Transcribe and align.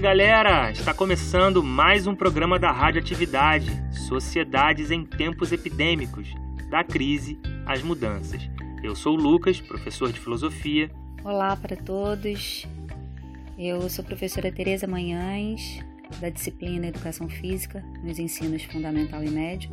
Salve 0.00 0.16
galera! 0.16 0.70
Está 0.70 0.94
começando 0.94 1.62
mais 1.62 2.06
um 2.06 2.14
programa 2.14 2.58
da 2.58 2.72
Radioatividade 2.72 3.70
Sociedades 4.08 4.90
em 4.90 5.04
Tempos 5.04 5.52
Epidêmicos 5.52 6.32
da 6.70 6.82
Crise 6.82 7.38
às 7.66 7.82
Mudanças. 7.82 8.48
Eu 8.82 8.96
sou 8.96 9.14
o 9.14 9.20
Lucas, 9.20 9.60
professor 9.60 10.10
de 10.10 10.18
filosofia. 10.18 10.90
Olá 11.22 11.54
para 11.54 11.76
todos. 11.76 12.66
Eu 13.58 13.90
sou 13.90 14.02
a 14.02 14.06
professora 14.06 14.50
Tereza 14.50 14.86
Manhães, 14.86 15.84
da 16.18 16.30
disciplina 16.30 16.86
Educação 16.86 17.28
Física 17.28 17.84
nos 18.02 18.18
ensinos 18.18 18.64
fundamental 18.64 19.22
e 19.22 19.28
médio, 19.28 19.70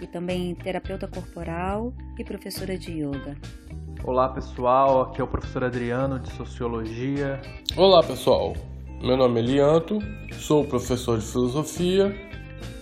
e 0.00 0.06
também 0.06 0.54
terapeuta 0.54 1.06
corporal 1.06 1.92
e 2.18 2.24
professora 2.24 2.78
de 2.78 2.92
yoga. 2.92 3.36
Olá 4.04 4.30
pessoal, 4.30 5.02
aqui 5.02 5.20
é 5.20 5.24
o 5.24 5.28
professor 5.28 5.64
Adriano 5.64 6.18
de 6.18 6.32
Sociologia. 6.32 7.42
Olá 7.76 8.02
pessoal, 8.02 8.54
meu 9.02 9.16
nome 9.16 9.40
é 9.40 9.42
Lianto, 9.42 9.98
sou 10.32 10.62
professor 10.62 11.18
de 11.18 11.26
Filosofia. 11.26 12.14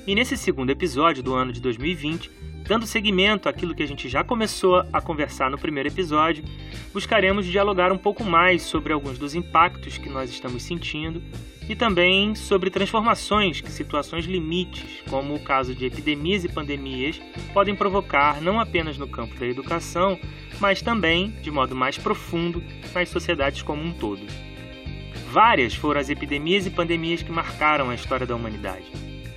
E 0.05 0.15
nesse 0.17 0.37
segundo 0.37 0.71
episódio 0.71 1.23
do 1.23 1.33
ano 1.35 1.53
de 1.53 1.61
2020, 1.61 2.29
dando 2.67 2.87
seguimento 2.87 3.49
àquilo 3.49 3.73
que 3.73 3.85
a 3.85 3.87
gente 3.87 4.09
já 4.09 4.25
começou 4.25 4.83
a 4.93 5.01
conversar 5.01 5.49
no 5.49 5.57
primeiro 5.57 5.89
episódio, 5.89 6.45
buscaremos 6.93 7.47
dialogar 7.47 7.93
um 7.93 7.99
pouco 7.99 8.25
mais 8.25 8.63
sobre 8.63 8.93
alguns 8.93 9.17
dos 9.17 9.37
impactos 9.37 9.97
que 9.97 10.09
nós 10.09 10.29
estamos 10.29 10.65
sentindo 10.65 11.23
e 11.69 11.77
também 11.77 12.35
sobre 12.35 12.69
transformações 12.69 13.61
que 13.61 13.71
situações 13.71 14.25
limites, 14.25 15.03
como 15.09 15.35
o 15.35 15.41
caso 15.41 15.73
de 15.73 15.87
epidemias 15.87 16.43
e 16.43 16.49
pandemias, 16.49 17.21
podem 17.55 17.77
provocar 17.77 18.43
não 18.43 18.59
apenas 18.59 18.99
no 18.99 19.07
campo 19.07 19.39
da 19.39 19.47
educação, 19.47 20.19
mas 20.59 20.83
também, 20.83 21.31
de 21.43 21.51
modo 21.51 21.77
mais 21.77 21.97
profundo, 21.97 22.61
nas 22.93 23.09
sociedades 23.09 23.63
como 23.63 23.85
um 23.85 23.93
todo. 23.93 24.48
Várias 25.31 25.75
foram 25.75 26.01
as 26.01 26.09
epidemias 26.09 26.67
e 26.67 26.71
pandemias 26.71 27.23
que 27.23 27.31
marcaram 27.31 27.91
a 27.91 27.95
história 27.95 28.27
da 28.27 28.35
humanidade. 28.35 28.91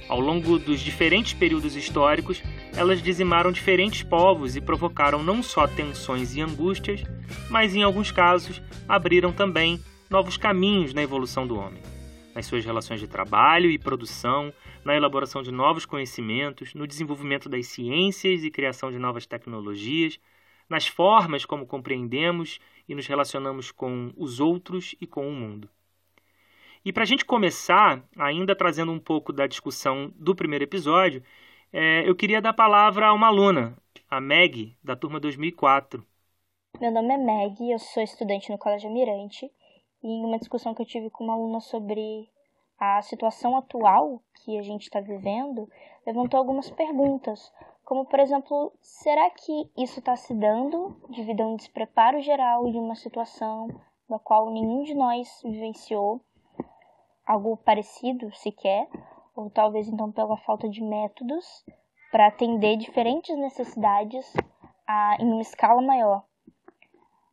Ao 0.07 0.19
longo 0.19 0.57
dos 0.57 0.79
diferentes 0.79 1.33
períodos 1.33 1.75
históricos, 1.75 2.41
elas 2.75 3.01
dizimaram 3.01 3.51
diferentes 3.51 4.01
povos 4.01 4.55
e 4.55 4.61
provocaram 4.61 5.21
não 5.21 5.43
só 5.43 5.67
tensões 5.67 6.35
e 6.35 6.41
angústias, 6.41 7.03
mas 7.49 7.75
em 7.75 7.83
alguns 7.83 8.11
casos 8.11 8.61
abriram 8.87 9.33
também 9.33 9.81
novos 10.09 10.37
caminhos 10.37 10.93
na 10.93 11.03
evolução 11.03 11.45
do 11.45 11.57
homem 11.57 11.81
nas 12.33 12.45
suas 12.45 12.63
relações 12.65 12.99
de 12.99 13.07
trabalho 13.07 13.69
e 13.69 13.77
produção, 13.77 14.53
na 14.83 14.95
elaboração 14.95 15.43
de 15.43 15.51
novos 15.51 15.85
conhecimentos, 15.85 16.73
no 16.73 16.87
desenvolvimento 16.87 17.49
das 17.49 17.67
ciências 17.67 18.43
e 18.43 18.51
criação 18.51 18.91
de 18.91 18.97
novas 18.97 19.25
tecnologias, 19.25 20.19
nas 20.69 20.87
formas 20.87 21.45
como 21.45 21.65
compreendemos 21.65 22.59
e 22.87 22.95
nos 22.95 23.05
relacionamos 23.05 23.71
com 23.71 24.11
os 24.15 24.39
outros 24.39 24.95
e 25.01 25.05
com 25.05 25.27
o 25.27 25.31
mundo. 25.33 25.69
E 26.83 26.91
para 26.91 27.03
a 27.03 27.05
gente 27.05 27.23
começar, 27.23 28.03
ainda 28.17 28.55
trazendo 28.55 28.91
um 28.91 28.99
pouco 28.99 29.31
da 29.31 29.45
discussão 29.45 30.11
do 30.15 30.35
primeiro 30.35 30.63
episódio, 30.63 31.23
é, 31.71 32.09
eu 32.09 32.15
queria 32.15 32.41
dar 32.41 32.49
a 32.49 32.53
palavra 32.53 33.07
a 33.07 33.13
uma 33.13 33.27
aluna, 33.27 33.77
a 34.09 34.19
Meg, 34.19 34.75
da 34.83 34.95
turma 34.95 35.19
2004. 35.19 36.03
Meu 36.79 36.91
nome 36.91 37.13
é 37.13 37.17
Meg, 37.17 37.71
eu 37.71 37.77
sou 37.77 38.01
estudante 38.01 38.49
no 38.49 38.57
Colégio 38.57 38.91
Mirante 38.91 39.45
e 40.01 40.07
em 40.07 40.25
uma 40.25 40.39
discussão 40.39 40.73
que 40.73 40.81
eu 40.81 40.85
tive 40.87 41.11
com 41.11 41.23
uma 41.23 41.33
aluna 41.33 41.59
sobre 41.59 42.27
a 42.79 42.99
situação 43.03 43.55
atual 43.55 44.19
que 44.43 44.57
a 44.57 44.63
gente 44.63 44.81
está 44.81 44.99
vivendo, 44.99 45.69
levantou 46.03 46.39
algumas 46.39 46.71
perguntas, 46.71 47.53
como 47.85 48.05
por 48.07 48.19
exemplo, 48.19 48.73
será 48.81 49.29
que 49.29 49.69
isso 49.77 49.99
está 49.99 50.15
se 50.15 50.33
dando 50.33 50.97
devido 51.09 51.41
a 51.41 51.47
um 51.47 51.55
despreparo 51.55 52.19
geral 52.21 52.63
de 52.71 52.79
uma 52.79 52.95
situação 52.95 53.67
na 54.09 54.17
qual 54.17 54.51
nenhum 54.51 54.81
de 54.81 54.95
nós 54.95 55.41
vivenciou 55.43 56.19
algo 57.25 57.57
parecido 57.57 58.33
sequer, 58.35 58.87
ou 59.35 59.49
talvez 59.49 59.87
então 59.87 60.11
pela 60.11 60.37
falta 60.37 60.69
de 60.69 60.83
métodos 60.83 61.65
para 62.11 62.27
atender 62.27 62.77
diferentes 62.77 63.37
necessidades 63.37 64.31
a, 64.85 65.17
em 65.19 65.31
uma 65.31 65.41
escala 65.41 65.81
maior. 65.81 66.23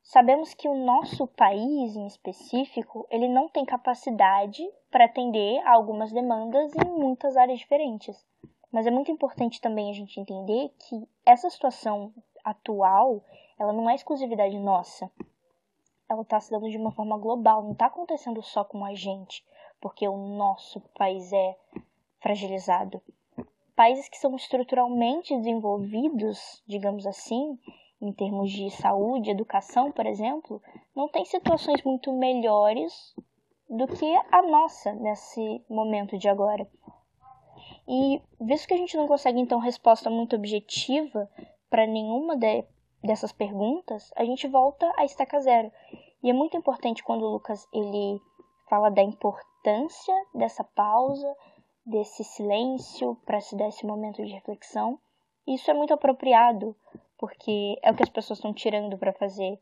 Sabemos 0.03 0.55
que 0.55 0.69
o 0.69 0.75
nosso 0.75 1.27
país 1.27 1.95
em 1.95 2.07
específico, 2.07 3.07
ele 3.11 3.29
não 3.29 3.49
tem 3.49 3.65
capacidade 3.67 4.63
para 4.91 5.05
atender 5.05 5.61
a 5.67 5.73
algumas 5.73 6.11
demandas 6.13 6.73
em 6.75 6.91
muitas 6.99 7.37
áreas 7.37 7.59
diferentes. 7.59 8.17
Mas 8.73 8.87
é 8.87 8.91
muito 8.91 9.11
importante 9.11 9.61
também 9.61 9.91
a 9.91 9.95
gente 9.95 10.19
entender 10.19 10.71
que 10.79 11.07
essa 11.27 11.51
situação 11.51 12.13
atual, 12.45 13.23
ela 13.59 13.73
não 13.73 13.89
é 13.91 13.95
exclusividade 13.95 14.59
nossa. 14.59 15.11
Ela 16.09 16.23
está 16.23 16.41
se 16.41 16.51
dando 16.51 16.71
de 16.71 16.79
uma 16.79 16.93
forma 16.93 17.19
global, 17.19 17.63
não 17.63 17.73
está 17.73 17.87
acontecendo 17.87 18.43
só 18.43 18.65
com 18.65 18.85
a 18.85 18.95
gente, 18.95 19.45
porque 19.81 20.07
o 20.09 20.17
nosso 20.17 20.81
país 20.97 21.33
é 21.33 21.57
fragilizado. 22.21 23.01
Países 23.77 24.09
que 24.09 24.19
são 24.19 24.35
estruturalmente 24.35 25.37
desenvolvidos, 25.37 26.63
digamos 26.67 27.07
assim, 27.07 27.59
em 28.01 28.13
termos 28.13 28.51
de 28.51 28.71
saúde, 28.71 29.31
educação, 29.31 29.93
por 29.93 30.07
exemplo, 30.07 30.63
não 30.95 31.09
tem 31.09 31.25
situações 31.25 31.83
muito 31.83 32.13
melhores 32.13 33.15
do 33.69 33.87
que 33.87 34.07
a 34.33 34.43
nossa 34.43 34.93
nesse 34.93 35.63
momento 35.69 36.17
de 36.17 36.29
agora. 36.29 36.67
E 37.87 38.21
visto 38.41 38.69
que 38.69 38.75
a 38.75 38.77
gente 38.79 38.97
não 38.97 39.07
consegue 39.07 39.41
então 39.41 39.59
resposta 39.59 40.11
muito 40.11 40.37
objetiva 40.37 41.29
para 41.71 41.87
nenhuma 41.87 42.37
de, 42.37 42.65
dessas 43.03 43.33
perguntas, 43.33 44.11
a 44.17 44.25
gente 44.25 44.47
volta 44.47 44.93
a 44.97 45.05
estaca 45.05 45.41
zero. 45.41 45.71
E 46.23 46.31
é 46.31 46.33
muito 46.33 46.57
importante 46.57 47.03
quando 47.03 47.23
o 47.23 47.31
Lucas 47.31 47.67
ele 47.73 48.21
fala 48.69 48.91
da 48.91 49.03
importância 49.03 49.58
dessa 50.35 50.65
pausa, 50.65 51.37
desse 51.85 52.23
silêncio 52.23 53.17
para 53.25 53.41
se 53.41 53.57
dar 53.57 53.69
esse 53.69 53.87
momento 53.87 54.25
de 54.25 54.33
reflexão. 54.33 54.99
Isso 55.47 55.71
é 55.71 55.75
muito 55.75 55.95
apropriado, 55.95 56.77
porque 57.17 57.79
é 57.83 57.91
o 57.91 57.95
que 57.95 58.03
as 58.03 58.11
pessoas 58.11 58.39
estão 58.39 58.53
tirando 58.53 58.99
para 58.99 59.13
fazer. 59.13 59.59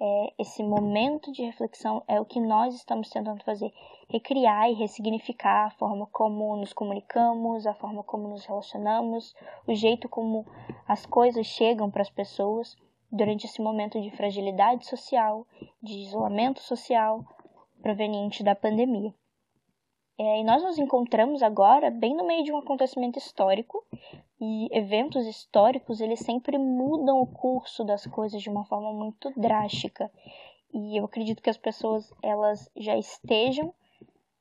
É, 0.00 0.32
esse 0.38 0.62
momento 0.62 1.30
de 1.32 1.42
reflexão 1.42 2.02
é 2.08 2.20
o 2.20 2.24
que 2.24 2.40
nós 2.40 2.74
estamos 2.74 3.08
tentando 3.08 3.42
fazer, 3.44 3.72
recriar 4.08 4.68
e 4.68 4.74
ressignificar 4.74 5.66
a 5.66 5.70
forma 5.70 6.06
como 6.12 6.56
nos 6.56 6.72
comunicamos, 6.72 7.66
a 7.66 7.74
forma 7.74 8.02
como 8.02 8.28
nos 8.28 8.44
relacionamos, 8.44 9.34
o 9.66 9.74
jeito 9.74 10.08
como 10.08 10.44
as 10.88 11.06
coisas 11.06 11.46
chegam 11.46 11.90
para 11.90 12.02
as 12.02 12.10
pessoas 12.10 12.76
durante 13.10 13.46
esse 13.46 13.62
momento 13.62 14.00
de 14.00 14.10
fragilidade 14.10 14.86
social, 14.86 15.46
de 15.82 15.98
isolamento 16.00 16.60
social 16.60 17.24
proveniente 17.80 18.42
da 18.42 18.54
pandemia. 18.54 19.14
É, 20.18 20.40
e 20.40 20.44
nós 20.44 20.62
nos 20.62 20.78
encontramos 20.78 21.42
agora 21.42 21.90
bem 21.90 22.14
no 22.14 22.26
meio 22.26 22.44
de 22.44 22.52
um 22.52 22.58
acontecimento 22.58 23.18
histórico. 23.18 23.84
E 24.40 24.68
eventos 24.76 25.26
históricos 25.26 26.00
eles 26.00 26.20
sempre 26.20 26.58
mudam 26.58 27.20
o 27.20 27.26
curso 27.26 27.84
das 27.84 28.06
coisas 28.06 28.42
de 28.42 28.50
uma 28.50 28.64
forma 28.64 28.92
muito 28.92 29.32
drástica. 29.36 30.10
E 30.72 30.98
eu 30.98 31.04
acredito 31.04 31.42
que 31.42 31.50
as 31.50 31.58
pessoas 31.58 32.12
elas 32.22 32.68
já 32.76 32.96
estejam 32.96 33.72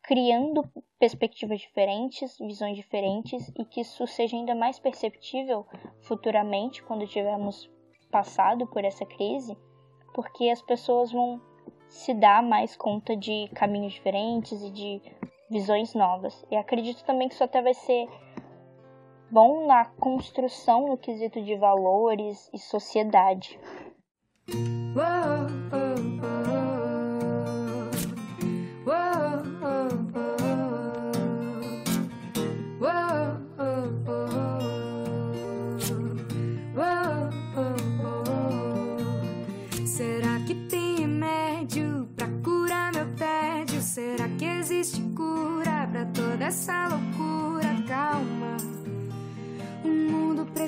criando 0.02 0.68
perspectivas 0.98 1.62
diferentes, 1.62 2.38
visões 2.40 2.76
diferentes 2.76 3.52
e 3.58 3.64
que 3.64 3.81
isso 3.81 4.06
seja 4.08 4.36
ainda 4.36 4.56
mais 4.56 4.80
perceptível 4.80 5.66
futuramente 6.01 6.81
quando 6.84 7.07
tivermos 7.07 7.69
passado 8.10 8.68
por 8.68 8.84
essa 8.84 9.06
crise, 9.06 9.57
porque 10.13 10.50
as 10.50 10.62
pessoas 10.62 11.12
vão 11.12 11.40
se 11.88 12.13
dar 12.13 12.42
mais 12.42 12.75
conta 12.75 13.16
de 13.16 13.48
caminhos 13.54 13.94
diferentes 13.94 14.62
e 14.63 14.72
de 14.72 15.01
visões 15.51 15.94
novas. 15.94 16.45
E 16.50 16.56
acredito 16.56 17.03
também 17.03 17.27
que 17.27 17.36
isso 17.36 17.44
até 17.44 17.62
vai 17.62 17.74
ser 17.74 18.07
bom 19.30 19.68
na 19.68 19.86
construção 19.86 20.88
no 20.88 20.98
quesito 20.98 21.42
de 21.44 21.56
valores 21.56 22.50
e 22.53 22.57
sociedade. 22.57 23.59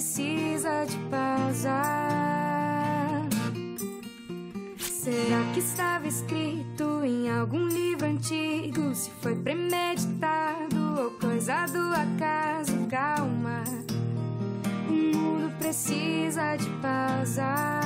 Precisa 0.03 0.85
de 0.85 0.97
pausar. 1.09 1.81
Será 4.77 5.53
que 5.53 5.59
estava 5.59 6.05
escrito 6.05 7.05
em 7.05 7.29
algum 7.31 7.65
livro 7.67 8.05
antigo? 8.05 8.93
Se 8.93 9.09
foi 9.21 9.33
premeditado 9.33 11.01
ou 11.01 11.11
coisa 11.11 11.65
do 11.67 11.93
acaso? 11.93 12.85
Calma, 12.89 13.63
o 14.89 14.91
mundo 14.91 15.57
precisa 15.57 16.57
de 16.57 16.69
pausar. 16.81 17.82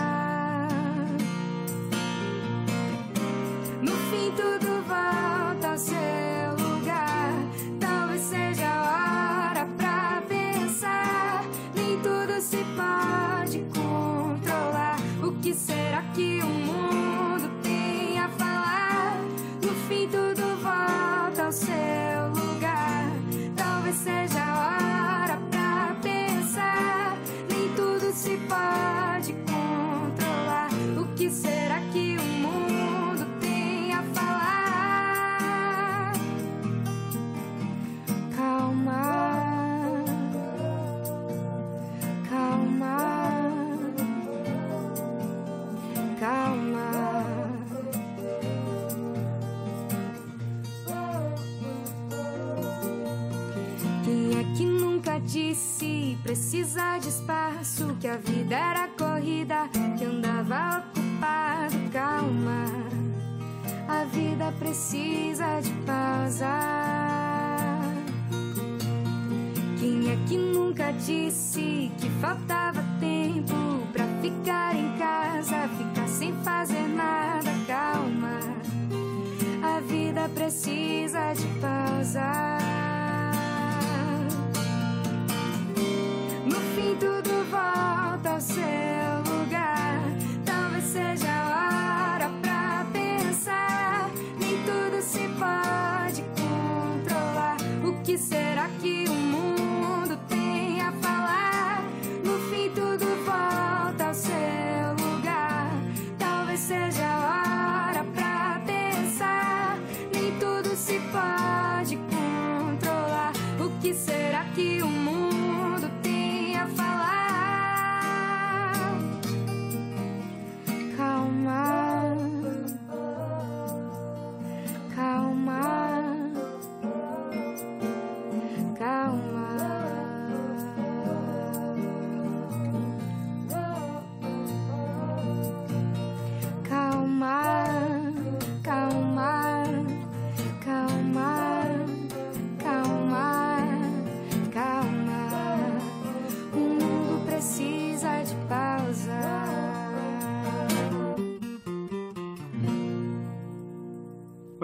Precisa 56.48 56.98
de 57.00 57.10
espaço, 57.10 57.98
que 58.00 58.08
a 58.08 58.16
vida 58.16 58.56
era 58.56 58.88
corrida, 58.98 59.68
que 59.98 60.06
andava 60.06 60.78
ocupado. 60.80 61.76
Calma, 61.92 62.66
a 63.86 64.06
vida 64.06 64.54
precisa 64.58 65.60
de 65.60 65.72
pausa. 65.86 66.48
Quem 69.78 70.10
é 70.10 70.18
que 70.26 70.38
nunca 70.38 70.94
disse 70.94 71.92
que 71.98 72.10
faltava 72.22 72.82
tempo 73.02 73.86
pra 73.92 74.06
ficar 74.22 74.74
em 74.74 74.98
casa, 74.98 75.68
ficar 75.78 76.08
sem 76.08 76.34
fazer 76.46 76.88
nada? 76.96 77.52
Calma, 77.68 78.40
a 79.62 79.82
vida 79.82 80.30
precisa 80.34 81.34
de 81.34 81.46
pausa. 81.60 82.57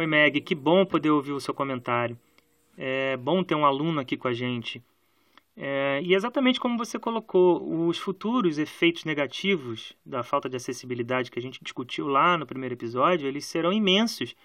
Oi, 0.04 0.08
Meg, 0.08 0.42
que 0.42 0.54
bom 0.54 0.86
poder 0.86 1.12
ouvir 1.12 1.32
o 1.32 1.40
seu 1.40 1.54
comentário. 1.54 2.20
É 2.78 3.16
bom 3.16 3.42
ter 3.42 3.56
um 3.56 3.66
aluno 3.66 4.02
aqui 4.02 4.18
com 4.18 4.28
a 4.28 4.34
gente. 4.34 4.84
É, 5.56 6.02
e 6.04 6.14
exatamente 6.14 6.60
como 6.60 6.78
você 6.78 7.00
colocou, 7.00 7.88
os 7.88 7.98
futuros 7.98 8.58
efeitos 8.58 9.06
negativos 9.06 9.94
da 10.06 10.22
falta 10.22 10.50
de 10.50 10.58
acessibilidade 10.58 11.32
que 11.32 11.40
a 11.40 11.42
gente 11.42 11.64
discutiu 11.64 12.06
lá 12.06 12.38
no 12.38 12.46
primeiro 12.46 12.76
episódio, 12.76 13.30
eles 13.30 13.46
serão 13.46 13.72
imensos 13.72 14.36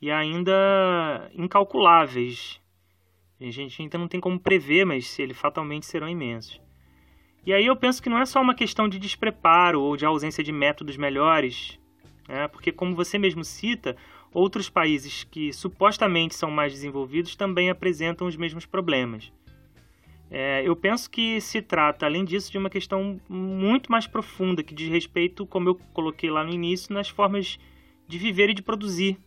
e 0.00 0.10
ainda 0.10 1.30
incalculáveis. 1.34 2.58
A 3.38 3.50
gente 3.50 3.82
ainda 3.82 3.98
não 3.98 4.08
tem 4.08 4.20
como 4.20 4.40
prever, 4.40 4.86
mas 4.86 5.18
eles 5.18 5.36
fatalmente 5.36 5.84
serão 5.84 6.08
imensos. 6.08 6.58
E 7.44 7.52
aí 7.52 7.66
eu 7.66 7.76
penso 7.76 8.02
que 8.02 8.08
não 8.08 8.18
é 8.18 8.24
só 8.24 8.40
uma 8.40 8.54
questão 8.54 8.88
de 8.88 8.98
despreparo 8.98 9.82
ou 9.82 9.98
de 9.98 10.06
ausência 10.06 10.42
de 10.42 10.50
métodos 10.50 10.96
melhores, 10.96 11.78
né? 12.26 12.48
porque 12.48 12.72
como 12.72 12.94
você 12.94 13.18
mesmo 13.18 13.44
cita, 13.44 13.94
outros 14.32 14.68
países 14.68 15.24
que 15.24 15.52
supostamente 15.52 16.34
são 16.34 16.50
mais 16.50 16.72
desenvolvidos 16.72 17.36
também 17.36 17.70
apresentam 17.70 18.26
os 18.26 18.36
mesmos 18.36 18.66
problemas. 18.66 19.32
É, 20.30 20.62
eu 20.64 20.76
penso 20.76 21.10
que 21.10 21.40
se 21.40 21.62
trata, 21.62 22.04
além 22.04 22.24
disso, 22.24 22.52
de 22.52 22.58
uma 22.58 22.68
questão 22.68 23.18
muito 23.28 23.90
mais 23.90 24.06
profunda, 24.06 24.62
que 24.62 24.74
diz 24.74 24.88
respeito, 24.88 25.46
como 25.46 25.70
eu 25.70 25.74
coloquei 25.94 26.30
lá 26.30 26.44
no 26.44 26.52
início, 26.52 26.92
nas 26.92 27.08
formas 27.08 27.58
de 28.06 28.18
viver 28.18 28.50
e 28.50 28.54
de 28.54 28.62
produzir. 28.62 29.18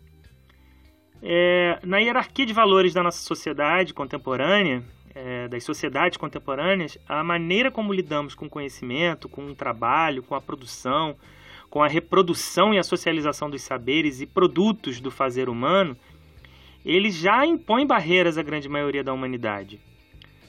É, 1.23 1.79
na 1.83 1.97
hierarquia 1.97 2.45
de 2.45 2.53
valores 2.53 2.93
da 2.93 3.01
nossa 3.01 3.19
sociedade 3.19 3.93
contemporânea, 3.93 4.83
é, 5.13 5.47
das 5.47 5.63
sociedades 5.63 6.17
contemporâneas, 6.17 6.97
a 7.07 7.23
maneira 7.23 7.71
como 7.71 7.93
lidamos 7.93 8.33
com 8.33 8.45
o 8.45 8.49
conhecimento, 8.49 9.27
com 9.27 9.45
o 9.47 9.55
trabalho, 9.55 10.23
com 10.23 10.35
a 10.35 10.41
produção, 10.41 11.15
com 11.71 11.81
a 11.81 11.87
reprodução 11.87 12.73
e 12.73 12.77
a 12.77 12.83
socialização 12.83 13.49
dos 13.49 13.61
saberes 13.61 14.19
e 14.19 14.25
produtos 14.25 14.99
do 14.99 15.09
fazer 15.09 15.47
humano, 15.47 15.97
ele 16.85 17.09
já 17.09 17.45
impõe 17.45 17.87
barreiras 17.87 18.37
à 18.37 18.43
grande 18.43 18.67
maioria 18.67 19.01
da 19.01 19.13
humanidade. 19.13 19.79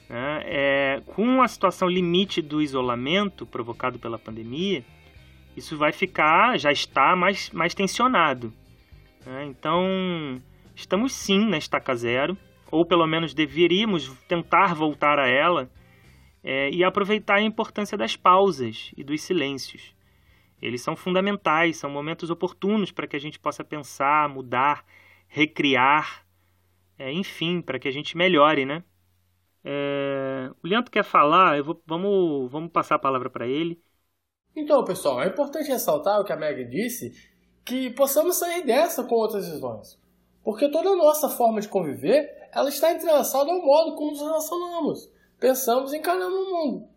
Né? 0.09 0.43
É, 0.45 1.01
com 1.05 1.41
a 1.41 1.47
situação 1.47 1.87
limite 1.87 2.41
do 2.41 2.61
isolamento 2.61 3.45
provocado 3.45 3.97
pela 3.97 4.19
pandemia, 4.19 4.83
isso 5.55 5.77
vai 5.77 5.93
ficar, 5.93 6.59
já 6.59 6.73
está 6.73 7.15
mais, 7.15 7.49
mais 7.51 7.73
tensionado. 7.73 8.51
Né? 9.25 9.45
Então, 9.45 10.41
estamos 10.75 11.13
sim 11.13 11.45
na 11.45 11.57
estaca 11.57 11.95
zero, 11.95 12.37
ou 12.69 12.85
pelo 12.85 13.07
menos 13.07 13.33
deveríamos 13.33 14.09
tentar 14.27 14.75
voltar 14.75 15.17
a 15.19 15.29
ela 15.29 15.71
é, 16.43 16.69
e 16.69 16.83
aproveitar 16.83 17.35
a 17.35 17.41
importância 17.41 17.97
das 17.97 18.17
pausas 18.17 18.91
e 18.97 19.05
dos 19.05 19.21
silêncios. 19.21 19.93
Eles 20.63 20.81
são 20.81 20.95
fundamentais, 20.95 21.75
são 21.75 21.89
momentos 21.89 22.29
oportunos 22.29 22.89
para 22.89 23.05
que 23.05 23.17
a 23.17 23.19
gente 23.19 23.37
possa 23.37 23.65
pensar, 23.65 24.29
mudar, 24.29 24.85
recriar, 25.27 26.25
é, 26.97 27.11
enfim, 27.11 27.61
para 27.61 27.77
que 27.77 27.87
a 27.87 27.91
gente 27.91 28.15
melhore, 28.15 28.65
né? 28.65 28.81
É, 29.61 30.49
o 30.63 30.67
Leandro 30.67 30.89
quer 30.89 31.03
falar, 31.03 31.61
vou, 31.61 31.81
vamos, 31.85 32.49
vamos 32.49 32.71
passar 32.71 32.95
a 32.95 32.99
palavra 32.99 33.29
para 33.29 33.45
ele. 33.45 33.83
Então, 34.55 34.85
pessoal, 34.85 35.21
é 35.21 35.27
importante 35.27 35.67
ressaltar 35.67 36.21
o 36.21 36.23
que 36.23 36.31
a 36.31 36.37
Meg 36.37 36.63
disse, 36.69 37.11
que 37.65 37.89
possamos 37.89 38.37
sair 38.37 38.65
dessa 38.65 39.03
com 39.03 39.15
outras 39.15 39.49
visões. 39.49 39.99
Porque 40.45 40.69
toda 40.69 40.91
a 40.91 40.95
nossa 40.95 41.27
forma 41.27 41.59
de 41.59 41.67
conviver, 41.67 42.49
ela 42.53 42.69
está 42.69 42.93
entrelaçada 42.93 43.51
ao 43.51 43.61
modo 43.61 43.95
como 43.95 44.11
nos 44.11 44.21
relacionamos, 44.21 45.11
pensamos 45.37 45.91
e 45.91 45.97
encaramos 45.97 46.39
o 46.39 46.51
mundo. 46.51 46.87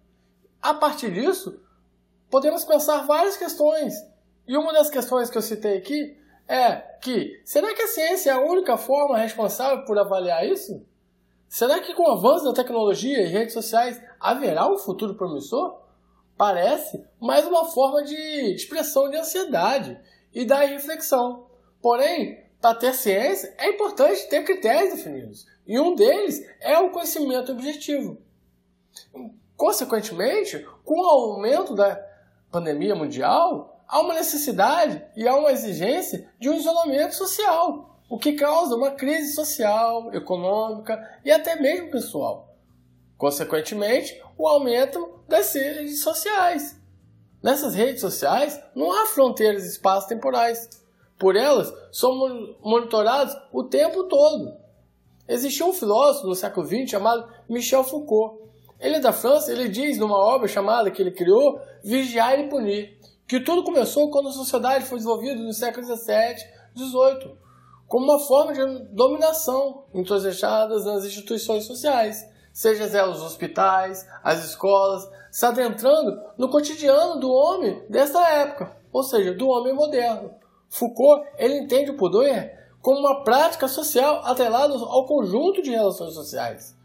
A 0.62 0.74
partir 0.74 1.12
disso, 1.12 1.65
podemos 2.30 2.64
pensar 2.64 3.06
várias 3.06 3.36
questões. 3.36 3.94
E 4.46 4.56
uma 4.56 4.72
das 4.72 4.90
questões 4.90 5.30
que 5.30 5.38
eu 5.38 5.42
citei 5.42 5.78
aqui 5.78 6.16
é 6.48 6.76
que 7.00 7.40
será 7.44 7.74
que 7.74 7.82
a 7.82 7.88
ciência 7.88 8.30
é 8.30 8.34
a 8.34 8.40
única 8.40 8.76
forma 8.76 9.18
responsável 9.18 9.84
por 9.84 9.98
avaliar 9.98 10.46
isso? 10.46 10.84
Será 11.48 11.80
que 11.80 11.94
com 11.94 12.02
o 12.02 12.12
avanço 12.12 12.44
da 12.44 12.52
tecnologia 12.52 13.22
e 13.22 13.26
redes 13.26 13.54
sociais 13.54 14.00
haverá 14.20 14.70
um 14.70 14.78
futuro 14.78 15.14
promissor? 15.14 15.80
Parece 16.36 17.02
mais 17.20 17.46
uma 17.46 17.64
forma 17.64 18.04
de 18.04 18.14
expressão 18.54 19.08
de 19.08 19.16
ansiedade 19.16 19.98
e 20.34 20.44
da 20.44 20.60
reflexão. 20.60 21.46
Porém, 21.80 22.44
para 22.60 22.74
ter 22.74 22.92
ciência 22.94 23.54
é 23.58 23.70
importante 23.70 24.28
ter 24.28 24.44
critérios 24.44 24.94
definidos, 24.94 25.46
e 25.66 25.78
um 25.80 25.94
deles 25.94 26.44
é 26.60 26.78
o 26.78 26.90
conhecimento 26.90 27.52
objetivo. 27.52 28.18
Consequentemente, 29.56 30.58
com 30.84 31.00
o 31.00 31.04
aumento 31.04 31.74
da 31.74 31.96
pandemia 32.56 32.94
mundial, 32.94 33.84
há 33.86 34.00
uma 34.00 34.14
necessidade 34.14 35.04
e 35.14 35.28
há 35.28 35.36
uma 35.36 35.52
exigência 35.52 36.26
de 36.40 36.48
um 36.48 36.54
isolamento 36.54 37.14
social, 37.14 38.00
o 38.08 38.18
que 38.18 38.32
causa 38.32 38.74
uma 38.74 38.92
crise 38.92 39.34
social, 39.34 40.10
econômica 40.14 40.98
e 41.22 41.30
até 41.30 41.60
mesmo 41.60 41.90
pessoal. 41.90 42.56
Consequentemente, 43.18 44.18
o 44.38 44.48
aumento 44.48 45.20
das 45.28 45.52
redes 45.54 46.00
sociais. 46.00 46.80
Nessas 47.42 47.74
redes 47.74 48.00
sociais 48.00 48.58
não 48.74 48.90
há 48.90 49.06
fronteiras 49.06 49.64
e 49.64 49.68
espaços 49.68 50.08
temporais. 50.08 50.70
Por 51.18 51.36
elas, 51.36 51.70
somos 51.92 52.56
monitorados 52.62 53.36
o 53.52 53.64
tempo 53.64 54.04
todo. 54.04 54.56
Existiu 55.28 55.68
um 55.68 55.74
filósofo 55.74 56.26
no 56.26 56.34
século 56.34 56.66
XX 56.66 56.90
chamado 56.90 57.28
Michel 57.50 57.84
Foucault. 57.84 58.45
Ele 58.78 58.96
é 58.96 59.00
da 59.00 59.12
França, 59.12 59.50
ele 59.50 59.68
diz 59.68 59.98
numa 59.98 60.18
obra 60.18 60.46
chamada 60.46 60.90
que 60.90 61.00
ele 61.00 61.10
criou 61.10 61.60
Vigiar 61.82 62.38
e 62.38 62.48
Punir, 62.48 62.98
que 63.26 63.40
tudo 63.40 63.64
começou 63.64 64.10
quando 64.10 64.28
a 64.28 64.32
sociedade 64.32 64.84
foi 64.84 64.98
desenvolvida 64.98 65.42
no 65.42 65.52
século 65.52 65.84
XVII, 65.84 66.36
XVIII, 66.76 67.36
como 67.88 68.04
uma 68.04 68.18
forma 68.18 68.52
de 68.52 68.84
dominação 68.90 69.84
introjetada 69.94 70.78
nas 70.80 71.04
instituições 71.04 71.64
sociais, 71.64 72.28
seja 72.52 72.84
elas 72.84 73.18
os 73.18 73.22
hospitais, 73.22 74.06
as 74.22 74.44
escolas, 74.44 75.08
se 75.30 75.44
adentrando 75.46 76.20
no 76.36 76.50
cotidiano 76.50 77.18
do 77.20 77.30
homem 77.30 77.84
desta 77.88 78.20
época, 78.28 78.76
ou 78.92 79.02
seja, 79.02 79.34
do 79.34 79.48
homem 79.48 79.74
moderno. 79.74 80.34
Foucault 80.68 81.26
ele 81.38 81.58
entende 81.58 81.90
o 81.90 81.96
poder 81.96 82.56
como 82.80 83.00
uma 83.00 83.24
prática 83.24 83.68
social 83.68 84.20
atrelada 84.24 84.74
ao 84.74 85.06
conjunto 85.06 85.62
de 85.62 85.70
relações 85.70 86.14
sociais. 86.14 86.75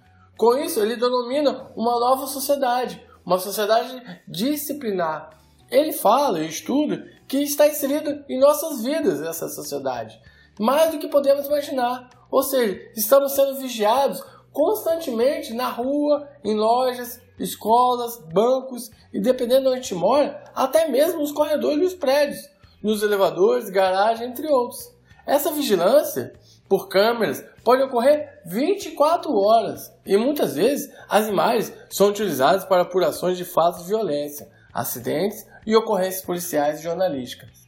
Com 0.41 0.57
isso, 0.57 0.79
ele 0.79 0.95
denomina 0.95 1.71
uma 1.75 1.99
nova 1.99 2.25
sociedade, 2.25 2.99
uma 3.23 3.37
sociedade 3.37 4.01
disciplinar. 4.27 5.29
Ele 5.69 5.93
fala 5.93 6.39
e 6.39 6.47
estuda 6.47 7.05
que 7.27 7.43
está 7.43 7.67
inserido 7.67 8.25
em 8.27 8.39
nossas 8.39 8.81
vidas 8.81 9.21
essa 9.21 9.47
sociedade, 9.47 10.19
mais 10.59 10.89
do 10.89 10.97
que 10.97 11.07
podemos 11.07 11.45
imaginar. 11.45 12.09
Ou 12.31 12.41
seja, 12.41 12.75
estamos 12.95 13.33
sendo 13.33 13.59
vigiados 13.59 14.23
constantemente 14.51 15.53
na 15.53 15.69
rua, 15.69 16.27
em 16.43 16.55
lojas, 16.55 17.21
escolas, 17.37 18.17
bancos 18.33 18.89
e, 19.13 19.21
dependendo 19.21 19.69
de 19.69 19.77
onde 19.77 19.93
mora, 19.93 20.43
até 20.55 20.87
mesmo 20.87 21.19
nos 21.19 21.31
corredores 21.31 21.79
dos 21.79 21.93
prédios, 21.93 22.49
nos 22.81 23.03
elevadores, 23.03 23.69
garagem, 23.69 24.29
entre 24.29 24.47
outros. 24.47 24.91
Essa 25.23 25.51
vigilância 25.51 26.33
por 26.71 26.87
câmeras 26.87 27.43
pode 27.65 27.83
ocorrer 27.83 28.39
24 28.45 29.29
horas 29.35 29.93
e 30.05 30.15
muitas 30.15 30.55
vezes 30.55 30.89
as 31.09 31.27
imagens 31.27 31.73
são 31.89 32.07
utilizadas 32.07 32.63
para 32.63 32.83
apurações 32.83 33.37
de 33.37 33.43
fatos 33.43 33.81
de 33.81 33.89
violência, 33.89 34.49
acidentes 34.73 35.45
e 35.67 35.75
ocorrências 35.75 36.23
policiais 36.23 36.79
e 36.79 36.83
jornalísticas. 36.83 37.67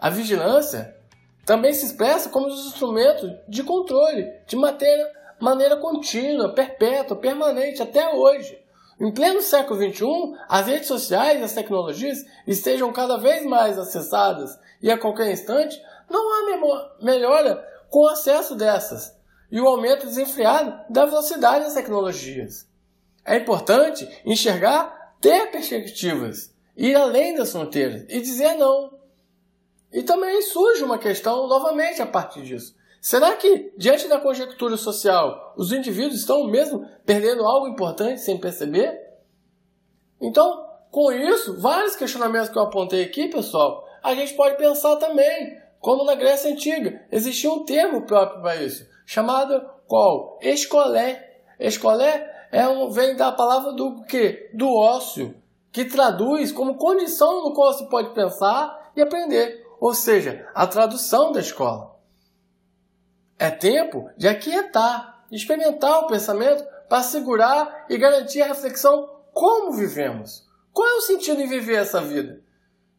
A 0.00 0.10
vigilância 0.10 0.96
também 1.46 1.72
se 1.72 1.86
expressa 1.86 2.28
como 2.28 2.48
um 2.48 2.50
instrumento 2.50 3.32
de 3.46 3.62
controle 3.62 4.28
de 4.48 4.56
matéria, 4.56 5.06
maneira 5.38 5.76
contínua, 5.76 6.52
perpétua, 6.52 7.16
permanente 7.16 7.80
até 7.80 8.12
hoje. 8.12 8.58
Em 9.00 9.12
pleno 9.12 9.42
século 9.42 9.80
XXI, 9.80 10.04
as 10.48 10.66
redes 10.66 10.88
sociais 10.88 11.40
e 11.40 11.44
as 11.44 11.52
tecnologias 11.52 12.26
estejam 12.48 12.92
cada 12.92 13.16
vez 13.16 13.46
mais 13.46 13.78
acessadas 13.78 14.58
e 14.82 14.90
a 14.90 14.98
qualquer 14.98 15.30
instante 15.30 15.80
não 16.10 16.20
há 16.34 16.90
melhora 17.00 17.70
com 17.90 18.06
acesso 18.06 18.54
dessas 18.54 19.14
e 19.50 19.60
o 19.60 19.66
aumento 19.66 20.06
desenfreado 20.06 20.80
da 20.88 21.04
velocidade 21.04 21.64
das 21.64 21.74
tecnologias. 21.74 22.66
É 23.24 23.36
importante 23.36 24.08
enxergar, 24.24 25.14
ter 25.20 25.50
perspectivas, 25.50 26.54
ir 26.76 26.94
além 26.94 27.34
das 27.34 27.52
fronteiras 27.52 28.06
e 28.08 28.20
dizer 28.20 28.54
não. 28.54 28.98
E 29.92 30.02
também 30.02 30.40
surge 30.40 30.84
uma 30.84 30.98
questão 30.98 31.48
novamente 31.48 32.00
a 32.00 32.06
partir 32.06 32.42
disso. 32.42 32.74
Será 33.00 33.34
que, 33.34 33.72
diante 33.76 34.06
da 34.08 34.20
conjectura 34.20 34.76
social, 34.76 35.54
os 35.56 35.72
indivíduos 35.72 36.20
estão 36.20 36.46
mesmo 36.46 36.86
perdendo 37.04 37.44
algo 37.44 37.66
importante 37.66 38.20
sem 38.20 38.38
perceber? 38.38 39.00
Então, 40.20 40.68
com 40.90 41.10
isso, 41.10 41.58
vários 41.58 41.96
questionamentos 41.96 42.50
que 42.50 42.58
eu 42.58 42.62
apontei 42.62 43.02
aqui, 43.02 43.28
pessoal, 43.28 43.88
a 44.02 44.14
gente 44.14 44.34
pode 44.34 44.56
pensar 44.56 44.96
também, 44.96 45.59
como 45.80 46.04
na 46.04 46.14
Grécia 46.14 46.52
Antiga, 46.52 47.06
existia 47.10 47.50
um 47.50 47.64
termo 47.64 48.02
próprio 48.02 48.42
para 48.42 48.62
isso, 48.62 48.86
chamado 49.06 49.68
qual? 49.86 50.38
Escolé. 50.42 51.40
Escolé 51.58 52.48
é 52.52 52.68
um, 52.68 52.90
vem 52.90 53.16
da 53.16 53.32
palavra 53.32 53.72
do 53.72 54.02
que? 54.04 54.50
Do 54.52 54.72
ócio, 54.72 55.34
que 55.72 55.84
traduz 55.84 56.52
como 56.52 56.76
condição 56.76 57.42
no 57.42 57.54
qual 57.54 57.72
se 57.72 57.88
pode 57.88 58.14
pensar 58.14 58.92
e 58.94 59.00
aprender, 59.00 59.66
ou 59.80 59.94
seja, 59.94 60.48
a 60.54 60.66
tradução 60.66 61.32
da 61.32 61.40
escola. 61.40 61.98
É 63.38 63.50
tempo 63.50 64.10
de 64.18 64.28
aquietar, 64.28 65.24
experimentar 65.32 66.00
o 66.00 66.06
pensamento 66.06 66.62
para 66.88 67.02
segurar 67.02 67.86
e 67.88 67.96
garantir 67.96 68.42
a 68.42 68.48
reflexão 68.48 69.08
como 69.32 69.72
vivemos. 69.72 70.46
Qual 70.72 70.86
é 70.86 70.94
o 70.94 71.00
sentido 71.00 71.40
em 71.40 71.48
viver 71.48 71.76
essa 71.76 72.00
vida? 72.00 72.42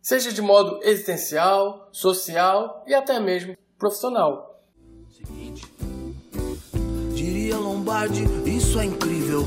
Seja 0.02 0.34
de 0.34 0.42
modo 0.42 0.80
existencial, 0.82 1.88
social 1.92 2.84
e 2.88 2.94
até 2.96 3.20
mesmo 3.20 3.56
profissional. 3.78 4.60
Seguinte. 5.16 5.72
Diria 7.14 7.58
Lombardi, 7.58 8.24
isso 8.44 8.80
é 8.80 8.86
incrível. 8.86 9.46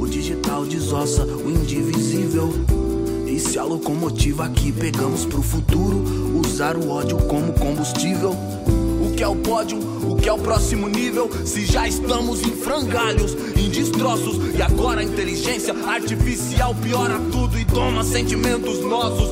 O 0.00 0.08
digital 0.08 0.64
desossa 0.64 1.24
o 1.24 1.48
indivisível. 1.48 2.48
E 3.24 3.38
se 3.38 3.56
a 3.56 3.62
locomotiva 3.62 4.48
que 4.50 4.72
pegamos 4.72 5.24
pro 5.26 5.42
futuro 5.42 6.02
usar 6.40 6.76
o 6.76 6.90
ódio 6.90 7.16
como 7.28 7.52
combustível? 7.52 8.32
O 9.00 9.14
que 9.14 9.22
é 9.22 9.28
o 9.28 9.36
pódio? 9.36 9.78
O 10.10 10.16
que 10.16 10.28
é 10.28 10.32
o 10.32 10.38
próximo 10.38 10.88
nível? 10.88 11.30
Se 11.46 11.64
já 11.64 11.86
estamos 11.86 12.42
em 12.42 12.50
frangalhos, 12.50 13.34
em 13.56 13.70
destroços, 13.70 14.38
e 14.56 14.60
agora 14.60 15.02
a 15.02 15.04
inteligência 15.04 15.72
artificial 15.86 16.74
piora 16.74 17.14
tudo 17.30 17.56
e 17.56 17.64
toma 17.64 18.02
sentimentos 18.02 18.80
nossos, 18.80 19.30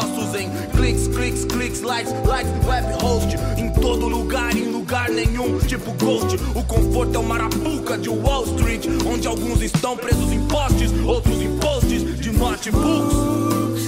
nossos 0.00 0.34
em 0.34 0.50
cliques, 0.76 1.08
cliques, 1.08 1.44
cliques, 1.44 1.80
likes, 1.82 2.12
likes, 2.24 2.52
web 2.66 2.86
host, 3.02 3.36
em 3.58 3.70
todo 3.72 4.08
lugar, 4.08 4.56
em 4.56 4.70
lugar 4.70 5.10
nenhum, 5.10 5.58
tipo 5.58 5.92
ghost. 5.92 6.36
O 6.54 6.62
conforto 6.64 7.16
é 7.16 7.18
o 7.18 7.22
marapuca 7.22 7.98
de 7.98 8.08
Wall 8.08 8.44
Street, 8.44 8.86
onde 9.06 9.28
alguns 9.28 9.60
estão 9.60 9.96
presos 9.96 10.32
em 10.32 10.40
postes, 10.46 10.90
outros 11.04 11.40
em 11.42 11.58
posts 11.58 12.18
de 12.18 12.30
notebooks, 12.32 13.84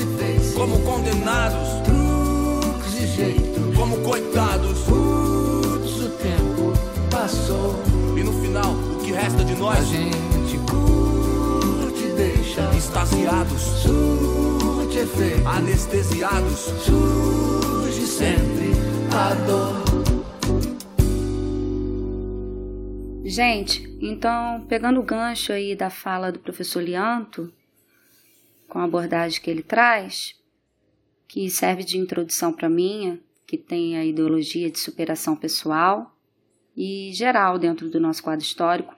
como 0.54 0.78
condenados, 0.80 1.68
como 3.74 3.96
coitados. 3.98 4.82
Passou. 7.10 7.76
E 8.16 8.22
no 8.22 8.32
final, 8.42 8.72
o 8.72 8.98
que 9.04 9.12
resta 9.12 9.44
de 9.44 9.54
nós? 9.54 9.78
A 9.78 9.82
gente 9.82 10.58
curte, 10.68 12.08
deixa 12.16 12.68
extasiados, 12.74 13.84
anestesiados, 15.46 16.58
surge 16.84 18.06
sempre 18.06 18.72
a 19.10 19.34
dor. 19.46 19.82
Gente, 23.24 23.88
então, 24.02 24.66
pegando 24.68 25.00
o 25.00 25.02
gancho 25.02 25.50
aí 25.50 25.74
da 25.74 25.88
fala 25.88 26.30
do 26.30 26.38
professor 26.38 26.82
Lianto, 26.82 27.50
com 28.68 28.80
a 28.80 28.84
abordagem 28.84 29.40
que 29.40 29.50
ele 29.50 29.62
traz, 29.62 30.38
que 31.26 31.48
serve 31.48 31.84
de 31.84 31.96
introdução 31.96 32.52
para 32.52 32.68
minha, 32.68 33.18
que 33.46 33.56
tem 33.56 33.96
a 33.96 34.04
ideologia 34.04 34.70
de 34.70 34.78
superação 34.78 35.34
pessoal, 35.34 36.14
e 36.76 37.10
geral 37.14 37.58
dentro 37.58 37.88
do 37.88 37.98
nosso 37.98 38.22
quadro 38.22 38.44
histórico, 38.44 38.94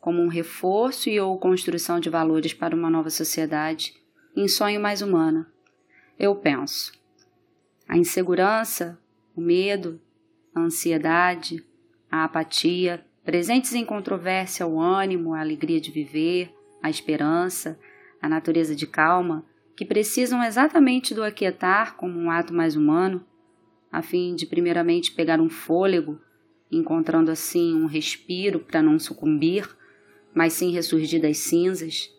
como 0.00 0.22
um 0.22 0.28
reforço 0.28 1.10
e 1.10 1.20
ou 1.20 1.38
construção 1.38 2.00
de 2.00 2.08
valores 2.08 2.54
para 2.54 2.74
uma 2.74 2.88
nova 2.88 3.10
sociedade 3.10 3.92
em 4.40 4.46
sonho 4.46 4.80
mais 4.80 5.02
humano. 5.02 5.44
Eu 6.16 6.36
penso. 6.36 6.92
A 7.88 7.96
insegurança, 7.96 8.96
o 9.34 9.40
medo, 9.40 10.00
a 10.54 10.60
ansiedade, 10.60 11.64
a 12.08 12.22
apatia, 12.22 13.04
presentes 13.24 13.74
em 13.74 13.84
controvérsia 13.84 14.64
o 14.64 14.80
ânimo, 14.80 15.34
a 15.34 15.40
alegria 15.40 15.80
de 15.80 15.90
viver, 15.90 16.54
a 16.80 16.88
esperança, 16.88 17.78
a 18.22 18.28
natureza 18.28 18.76
de 18.76 18.86
calma, 18.86 19.44
que 19.76 19.84
precisam 19.84 20.42
exatamente 20.44 21.14
do 21.14 21.24
aquietar 21.24 21.96
como 21.96 22.16
um 22.16 22.30
ato 22.30 22.54
mais 22.54 22.76
humano, 22.76 23.24
a 23.90 24.02
fim 24.02 24.36
de 24.36 24.46
primeiramente 24.46 25.10
pegar 25.12 25.40
um 25.40 25.48
fôlego 25.48 26.20
encontrando 26.70 27.30
assim 27.30 27.74
um 27.74 27.86
respiro 27.86 28.60
para 28.60 28.82
não 28.82 29.00
sucumbir, 29.00 29.68
mas 30.32 30.52
sim 30.52 30.70
ressurgir 30.70 31.20
das 31.20 31.38
cinzas, 31.38 32.12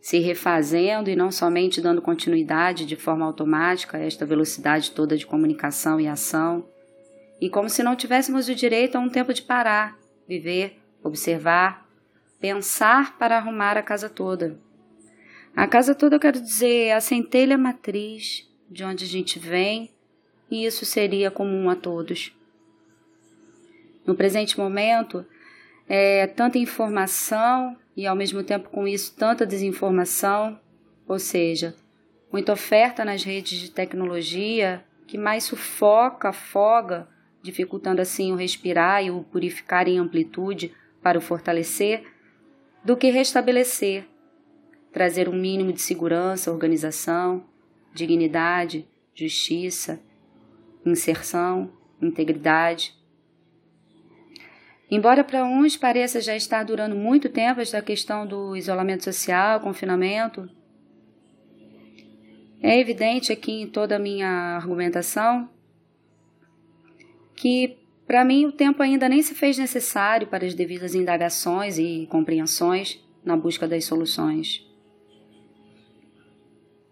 se 0.00 0.18
refazendo 0.18 1.10
e 1.10 1.16
não 1.16 1.30
somente 1.30 1.80
dando 1.80 2.00
continuidade 2.00 2.86
de 2.86 2.96
forma 2.96 3.26
automática 3.26 3.98
a 3.98 4.00
esta 4.00 4.24
velocidade 4.24 4.92
toda 4.92 5.16
de 5.16 5.26
comunicação 5.26 6.00
e 6.00 6.08
ação, 6.08 6.66
e 7.40 7.50
como 7.50 7.68
se 7.68 7.82
não 7.82 7.96
tivéssemos 7.96 8.48
o 8.48 8.54
direito 8.54 8.96
a 8.96 9.00
um 9.00 9.08
tempo 9.08 9.32
de 9.32 9.42
parar, 9.42 9.98
viver, 10.26 10.78
observar, 11.02 11.86
pensar 12.40 13.18
para 13.18 13.36
arrumar 13.36 13.76
a 13.76 13.82
casa 13.82 14.08
toda. 14.08 14.58
A 15.54 15.66
casa 15.66 15.94
toda 15.94 16.16
eu 16.16 16.20
quero 16.20 16.40
dizer 16.40 16.86
é 16.86 16.94
a 16.94 17.00
centelha 17.00 17.58
matriz 17.58 18.48
de 18.70 18.84
onde 18.84 19.04
a 19.04 19.08
gente 19.08 19.38
vem, 19.38 19.90
e 20.50 20.64
isso 20.64 20.84
seria 20.84 21.30
comum 21.30 21.68
a 21.68 21.76
todos. 21.76 22.34
No 24.06 24.14
presente 24.14 24.58
momento, 24.58 25.24
é 25.88 26.26
tanta 26.26 26.58
informação 26.58 27.76
e 28.00 28.06
ao 28.06 28.16
mesmo 28.16 28.42
tempo 28.42 28.70
com 28.70 28.88
isso 28.88 29.14
tanta 29.14 29.44
desinformação, 29.44 30.58
ou 31.06 31.18
seja, 31.18 31.76
muita 32.32 32.54
oferta 32.54 33.04
nas 33.04 33.22
redes 33.22 33.58
de 33.58 33.70
tecnologia 33.70 34.82
que 35.06 35.18
mais 35.18 35.44
sufoca, 35.44 36.30
afoga, 36.30 37.06
dificultando 37.42 38.00
assim 38.00 38.32
o 38.32 38.36
respirar 38.36 39.04
e 39.04 39.10
o 39.10 39.22
purificar 39.22 39.86
em 39.86 39.98
amplitude 39.98 40.72
para 41.02 41.18
o 41.18 41.20
fortalecer, 41.20 42.04
do 42.82 42.96
que 42.96 43.10
restabelecer, 43.10 44.06
trazer 44.90 45.28
um 45.28 45.36
mínimo 45.36 45.70
de 45.70 45.82
segurança, 45.82 46.50
organização, 46.50 47.44
dignidade, 47.92 48.88
justiça, 49.14 50.00
inserção, 50.86 51.70
integridade. 52.00 52.98
Embora 54.90 55.22
para 55.22 55.44
uns 55.44 55.76
pareça 55.76 56.20
já 56.20 56.34
estar 56.34 56.64
durando 56.64 56.96
muito 56.96 57.28
tempo 57.28 57.60
esta 57.60 57.80
questão 57.80 58.26
do 58.26 58.56
isolamento 58.56 59.04
social, 59.04 59.60
confinamento, 59.60 60.48
é 62.60 62.78
evidente 62.78 63.32
aqui 63.32 63.52
em 63.52 63.66
toda 63.66 63.96
a 63.96 63.98
minha 63.98 64.28
argumentação 64.28 65.48
que 67.36 67.78
Para 68.10 68.24
mim, 68.24 68.44
o 68.44 68.50
tempo 68.50 68.82
ainda 68.82 69.08
nem 69.08 69.22
se 69.22 69.36
fez 69.36 69.56
necessário 69.56 70.26
para 70.26 70.44
as 70.44 70.52
devidas 70.52 70.96
indagações 70.96 71.78
e 71.78 72.08
compreensões 72.10 73.00
na 73.24 73.36
busca 73.36 73.68
das 73.68 73.84
soluções. 73.84 74.66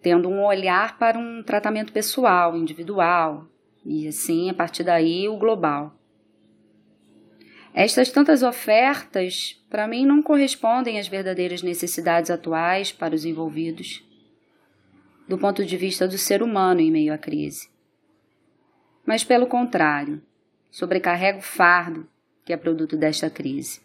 Tendo 0.00 0.28
um 0.28 0.44
olhar 0.44 0.96
para 0.96 1.18
um 1.18 1.42
tratamento 1.42 1.92
pessoal, 1.92 2.56
individual, 2.56 3.48
e 3.84 4.06
assim, 4.06 4.48
a 4.48 4.54
partir 4.54 4.84
daí, 4.84 5.28
o 5.28 5.36
global. 5.36 5.97
Estas 7.80 8.10
tantas 8.10 8.42
ofertas, 8.42 9.56
para 9.70 9.86
mim, 9.86 10.04
não 10.04 10.20
correspondem 10.20 10.98
às 10.98 11.06
verdadeiras 11.06 11.62
necessidades 11.62 12.28
atuais 12.28 12.90
para 12.90 13.14
os 13.14 13.24
envolvidos, 13.24 14.04
do 15.28 15.38
ponto 15.38 15.64
de 15.64 15.76
vista 15.76 16.08
do 16.08 16.18
ser 16.18 16.42
humano 16.42 16.80
em 16.80 16.90
meio 16.90 17.14
à 17.14 17.18
crise. 17.18 17.70
Mas, 19.06 19.22
pelo 19.22 19.46
contrário, 19.46 20.20
sobrecarrega 20.68 21.38
o 21.38 21.40
fardo 21.40 22.08
que 22.44 22.52
é 22.52 22.56
produto 22.56 22.96
desta 22.96 23.30
crise. 23.30 23.80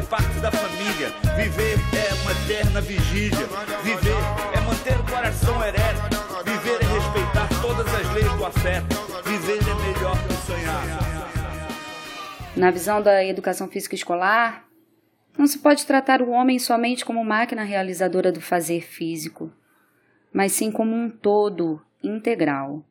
Fazer 0.00 0.06
parte 0.08 0.40
da 0.40 0.50
família. 0.50 1.08
Viver 1.36 1.78
é 1.94 2.14
uma 2.22 2.32
eterna 2.32 2.80
vigília. 2.80 3.46
Viver 3.82 4.16
é 4.54 4.60
manter 4.60 4.98
o 4.98 5.10
coração 5.10 5.62
ereto. 5.64 6.00
Viver 6.44 6.80
é 6.82 6.86
respeitar 6.86 7.48
todas 7.60 7.86
as 7.94 8.14
leis 8.14 8.32
do 8.32 8.44
afeto. 8.44 8.96
Viver 9.24 9.58
é 9.58 9.94
melhor 9.94 10.16
que 10.26 10.34
sonhar. 10.46 10.82
Na 12.56 12.70
visão 12.70 13.00
da 13.02 13.24
educação 13.24 13.68
física 13.68 13.94
escolar, 13.94 14.66
não 15.38 15.46
se 15.46 15.58
pode 15.58 15.86
tratar 15.86 16.20
o 16.20 16.30
homem 16.30 16.58
somente 16.58 17.04
como 17.04 17.24
máquina 17.24 17.62
realizadora 17.62 18.32
do 18.32 18.40
fazer 18.40 18.82
físico, 18.82 19.52
mas 20.32 20.52
sim 20.52 20.70
como 20.70 20.94
um 20.94 21.08
todo 21.08 21.80
integral, 22.02 22.84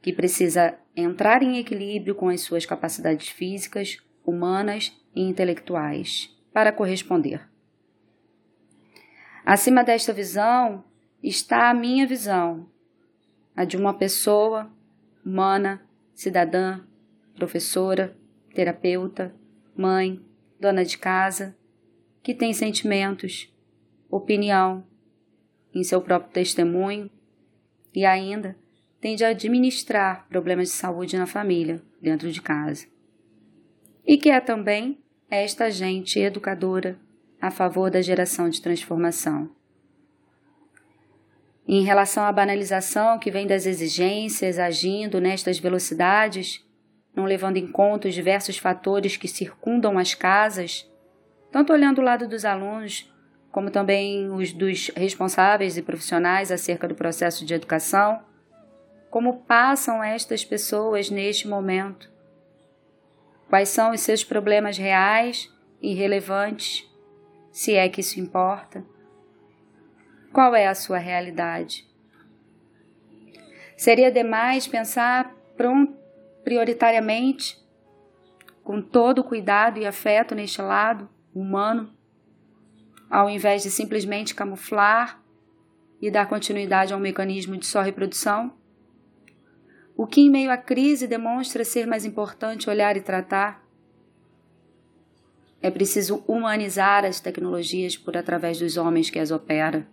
que 0.00 0.12
precisa 0.12 0.74
entrar 0.96 1.42
em 1.42 1.58
equilíbrio 1.58 2.14
com 2.14 2.28
as 2.28 2.40
suas 2.40 2.64
capacidades 2.64 3.28
físicas, 3.28 3.98
humanas 4.28 4.92
e 5.14 5.22
intelectuais 5.22 6.36
para 6.52 6.72
corresponder. 6.72 7.48
Acima 9.44 9.82
desta 9.82 10.12
visão 10.12 10.84
está 11.22 11.70
a 11.70 11.74
minha 11.74 12.06
visão, 12.06 12.68
a 13.56 13.64
de 13.64 13.76
uma 13.76 13.94
pessoa 13.94 14.70
humana, 15.24 15.82
cidadã, 16.14 16.80
professora, 17.34 18.16
terapeuta, 18.54 19.34
mãe, 19.76 20.22
dona 20.60 20.84
de 20.84 20.98
casa, 20.98 21.56
que 22.22 22.34
tem 22.34 22.52
sentimentos, 22.52 23.50
opinião, 24.10 24.84
em 25.74 25.82
seu 25.82 26.02
próprio 26.02 26.32
testemunho 26.32 27.10
e 27.94 28.04
ainda 28.04 28.56
tem 29.00 29.16
de 29.16 29.24
administrar 29.24 30.26
problemas 30.28 30.68
de 30.68 30.74
saúde 30.74 31.16
na 31.16 31.26
família, 31.26 31.80
dentro 32.00 32.30
de 32.30 32.42
casa. 32.42 32.86
E 34.08 34.16
que 34.16 34.30
é 34.30 34.40
também 34.40 34.98
esta 35.30 35.66
agente 35.66 36.18
educadora 36.18 36.98
a 37.38 37.50
favor 37.50 37.90
da 37.90 38.00
geração 38.00 38.48
de 38.48 38.62
transformação. 38.62 39.50
Em 41.68 41.84
relação 41.84 42.24
à 42.24 42.32
banalização 42.32 43.18
que 43.18 43.30
vem 43.30 43.46
das 43.46 43.66
exigências 43.66 44.58
agindo 44.58 45.20
nestas 45.20 45.58
velocidades, 45.58 46.66
não 47.14 47.26
levando 47.26 47.58
em 47.58 47.70
conta 47.70 48.08
os 48.08 48.14
diversos 48.14 48.56
fatores 48.56 49.18
que 49.18 49.28
circundam 49.28 49.98
as 49.98 50.14
casas, 50.14 50.90
tanto 51.52 51.70
olhando 51.70 51.98
o 51.98 52.04
lado 52.04 52.26
dos 52.26 52.46
alunos, 52.46 53.12
como 53.52 53.70
também 53.70 54.30
os 54.30 54.54
dos 54.54 54.90
responsáveis 54.96 55.76
e 55.76 55.82
profissionais 55.82 56.50
acerca 56.50 56.88
do 56.88 56.94
processo 56.94 57.44
de 57.44 57.52
educação, 57.52 58.22
como 59.10 59.42
passam 59.42 60.02
estas 60.02 60.46
pessoas 60.46 61.10
neste 61.10 61.46
momento? 61.46 62.16
Quais 63.48 63.70
são 63.70 63.92
os 63.92 64.02
seus 64.02 64.22
problemas 64.22 64.76
reais 64.76 65.50
e 65.80 65.94
relevantes, 65.94 66.86
se 67.50 67.74
é 67.74 67.88
que 67.88 68.00
isso 68.00 68.20
importa? 68.20 68.84
Qual 70.32 70.54
é 70.54 70.66
a 70.66 70.74
sua 70.74 70.98
realidade? 70.98 71.88
Seria 73.74 74.12
demais 74.12 74.66
pensar 74.66 75.34
prioritariamente, 76.44 77.58
com 78.62 78.82
todo 78.82 79.20
o 79.20 79.24
cuidado 79.24 79.78
e 79.78 79.86
afeto 79.86 80.34
neste 80.34 80.60
lado 80.60 81.08
humano, 81.34 81.90
ao 83.08 83.30
invés 83.30 83.62
de 83.62 83.70
simplesmente 83.70 84.34
camuflar 84.34 85.22
e 86.02 86.10
dar 86.10 86.28
continuidade 86.28 86.92
a 86.92 86.96
um 86.96 87.00
mecanismo 87.00 87.56
de 87.56 87.64
só 87.64 87.80
reprodução? 87.80 88.57
O 89.98 90.06
que, 90.06 90.20
em 90.20 90.30
meio 90.30 90.50
à 90.50 90.56
crise, 90.56 91.06
demonstra 91.06 91.64
ser 91.64 91.84
mais 91.86 92.04
importante 92.04 92.70
olhar 92.70 92.96
e 92.96 93.00
tratar? 93.00 93.62
É 95.60 95.70
preciso 95.70 96.22
humanizar 96.28 97.04
as 97.04 97.18
tecnologias 97.18 97.96
por 97.96 98.16
através 98.16 98.60
dos 98.60 98.76
homens 98.76 99.10
que 99.10 99.18
as 99.18 99.32
opera. 99.32 99.86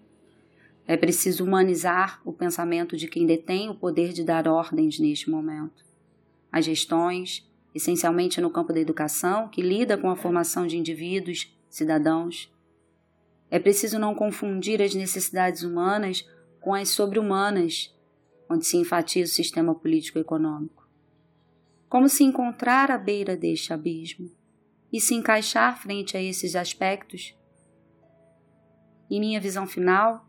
É 0.87 0.95
preciso 0.95 1.43
humanizar 1.43 2.21
o 2.23 2.31
pensamento 2.31 2.95
de 2.95 3.07
quem 3.07 3.25
detém 3.25 3.67
o 3.67 3.73
poder 3.73 4.13
de 4.13 4.23
dar 4.23 4.47
ordens 4.47 4.99
neste 4.99 5.29
momento 5.29 5.83
as 6.51 6.63
gestões, 6.63 7.45
essencialmente 7.73 8.39
no 8.39 8.49
campo 8.49 8.71
da 8.71 8.79
educação, 8.79 9.49
que 9.49 9.61
lida 9.61 9.97
com 9.97 10.09
a 10.09 10.15
formação 10.15 10.65
de 10.65 10.77
indivíduos, 10.77 11.53
cidadãos. 11.69 12.49
É 13.51 13.59
preciso 13.59 13.99
não 13.99 14.15
confundir 14.15 14.81
as 14.81 14.95
necessidades 14.95 15.63
humanas 15.63 16.25
com 16.61 16.73
as 16.73 16.87
sobre-humanas, 16.87 17.93
onde 18.49 18.65
se 18.65 18.77
enfatiza 18.77 19.31
o 19.31 19.35
sistema 19.35 19.73
político-econômico. 19.73 20.87
Como 21.89 22.09
se 22.09 22.23
encontrar 22.23 22.91
à 22.91 22.97
beira 22.97 23.35
deste 23.35 23.71
abismo 23.73 24.29
e 24.91 24.99
se 24.99 25.13
encaixar 25.13 25.79
frente 25.81 26.17
a 26.17 26.21
esses 26.21 26.55
aspectos? 26.55 27.35
Em 29.09 29.19
minha 29.19 29.39
visão 29.39 29.65
final, 29.67 30.27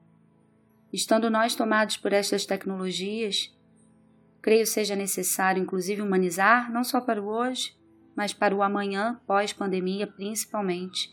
estando 0.93 1.31
nós 1.31 1.55
tomados 1.55 1.97
por 1.97 2.13
estas 2.13 2.45
tecnologias, 2.47 3.57
Creio 4.47 4.65
seja 4.65 4.95
necessário, 4.95 5.61
inclusive, 5.61 6.01
humanizar 6.01 6.71
não 6.71 6.85
só 6.85 7.01
para 7.01 7.21
o 7.21 7.27
hoje, 7.27 7.77
mas 8.15 8.33
para 8.33 8.55
o 8.55 8.63
amanhã, 8.63 9.21
pós-pandemia, 9.27 10.07
principalmente. 10.07 11.13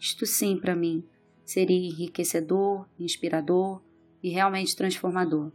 Isto 0.00 0.24
sim, 0.24 0.56
para 0.56 0.74
mim, 0.74 1.04
seria 1.44 1.76
enriquecedor, 1.76 2.88
inspirador 2.98 3.82
e 4.22 4.30
realmente 4.30 4.74
transformador. 4.74 5.52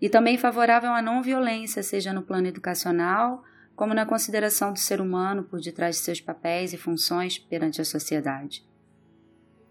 E 0.00 0.08
também 0.08 0.38
favorável 0.38 0.92
à 0.92 1.02
não 1.02 1.22
violência, 1.22 1.82
seja 1.82 2.12
no 2.12 2.22
plano 2.22 2.46
educacional, 2.46 3.44
como 3.76 3.94
na 3.94 4.06
consideração 4.06 4.72
do 4.72 4.78
ser 4.78 5.00
humano 5.00 5.44
por 5.44 5.60
detrás 5.60 5.96
de 5.96 6.02
seus 6.02 6.20
papéis 6.20 6.72
e 6.72 6.76
funções 6.76 7.38
perante 7.38 7.80
a 7.80 7.84
sociedade. 7.84 8.64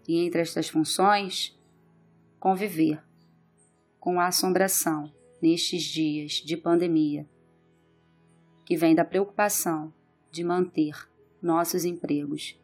E 0.06 0.18
entre 0.18 0.40
estas 0.40 0.68
funções, 0.68 1.56
conviver 2.38 3.02
com 3.98 4.18
a 4.18 4.26
assombração 4.28 5.12
nestes 5.42 5.82
dias 5.82 6.32
de 6.32 6.56
pandemia, 6.56 7.28
que 8.64 8.76
vem 8.76 8.94
da 8.94 9.04
preocupação 9.04 9.92
de 10.30 10.42
manter 10.42 11.08
nossos 11.42 11.84
empregos, 11.84 12.58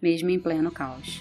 mesmo 0.00 0.30
em 0.30 0.38
pleno 0.38 0.70
caos. 0.70 1.20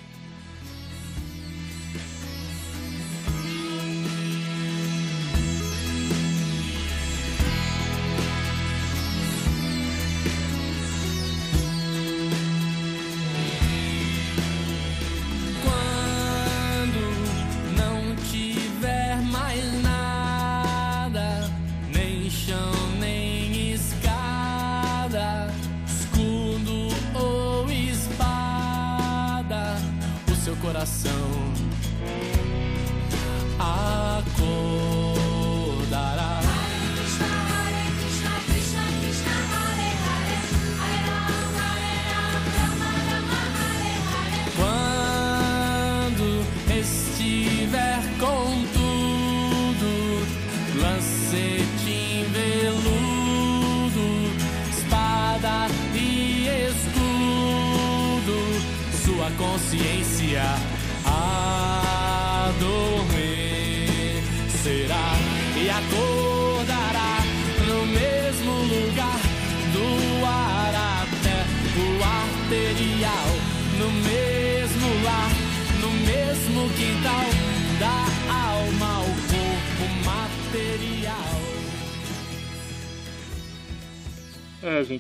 So. 30.85 31.44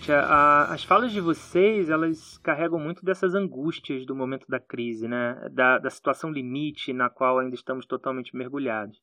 Gente, 0.05 0.11
a, 0.11 0.21
a, 0.21 0.73
as 0.73 0.83
falas 0.83 1.11
de 1.11 1.19
vocês, 1.19 1.89
elas 1.89 2.37
carregam 2.37 2.79
muito 2.79 3.03
dessas 3.03 3.33
angústias 3.33 4.05
do 4.05 4.15
momento 4.15 4.45
da 4.47 4.59
crise, 4.59 5.07
né? 5.07 5.49
Da, 5.51 5.79
da 5.79 5.89
situação 5.89 6.31
limite 6.31 6.93
na 6.93 7.09
qual 7.09 7.39
ainda 7.39 7.55
estamos 7.55 7.85
totalmente 7.85 8.35
mergulhados. 8.35 9.01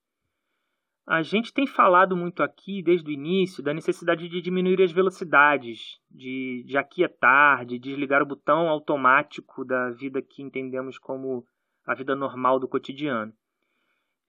A 1.05 1.21
gente 1.21 1.53
tem 1.53 1.67
falado 1.67 2.17
muito 2.17 2.45
aqui, 2.45 2.81
desde 2.81 3.11
o 3.11 3.13
início, 3.13 3.63
da 3.63 3.75
necessidade 3.75 4.29
de 4.29 4.41
diminuir 4.41 4.81
as 4.81 4.93
velocidades, 4.93 5.99
de, 6.09 6.63
de 6.65 6.79
aquietar, 6.79 7.65
de 7.65 7.77
desligar 7.77 8.23
o 8.23 8.27
botão 8.27 8.69
automático 8.69 9.65
da 9.65 9.91
vida 9.91 10.23
que 10.23 10.43
entendemos 10.43 10.99
como 10.99 11.45
a 11.85 11.95
vida 11.95 12.15
normal 12.15 12.61
do 12.61 12.69
cotidiano. 12.69 13.33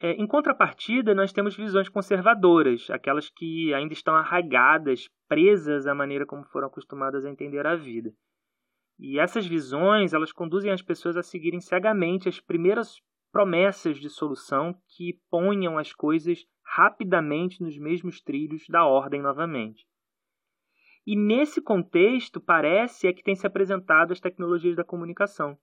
É, 0.05 0.11
em 0.21 0.27
contrapartida, 0.27 1.15
nós 1.15 1.31
temos 1.31 1.55
visões 1.55 1.87
conservadoras, 1.87 2.89
aquelas 2.89 3.29
que 3.29 3.73
ainda 3.73 3.93
estão 3.93 4.13
arraigadas, 4.13 5.07
presas 5.29 5.87
à 5.87 5.95
maneira 5.95 6.25
como 6.25 6.43
foram 6.43 6.67
acostumadas 6.67 7.23
a 7.23 7.29
entender 7.29 7.65
a 7.65 7.77
vida. 7.77 8.13
E 8.99 9.17
essas 9.17 9.47
visões, 9.47 10.11
elas 10.11 10.33
conduzem 10.33 10.73
as 10.73 10.81
pessoas 10.81 11.15
a 11.15 11.23
seguirem 11.23 11.61
cegamente 11.61 12.27
as 12.27 12.37
primeiras 12.41 12.97
promessas 13.31 13.97
de 13.97 14.09
solução 14.09 14.75
que 14.89 15.21
ponham 15.29 15.77
as 15.77 15.93
coisas 15.93 16.45
rapidamente 16.65 17.63
nos 17.63 17.77
mesmos 17.77 18.21
trilhos 18.21 18.65
da 18.67 18.85
ordem 18.85 19.21
novamente. 19.21 19.85
E 21.07 21.15
nesse 21.15 21.61
contexto, 21.61 22.41
parece 22.41 23.07
é 23.07 23.13
que 23.13 23.23
tem 23.23 23.35
se 23.35 23.47
apresentado 23.47 24.11
as 24.11 24.19
tecnologias 24.19 24.75
da 24.75 24.83
comunicação. 24.83 25.57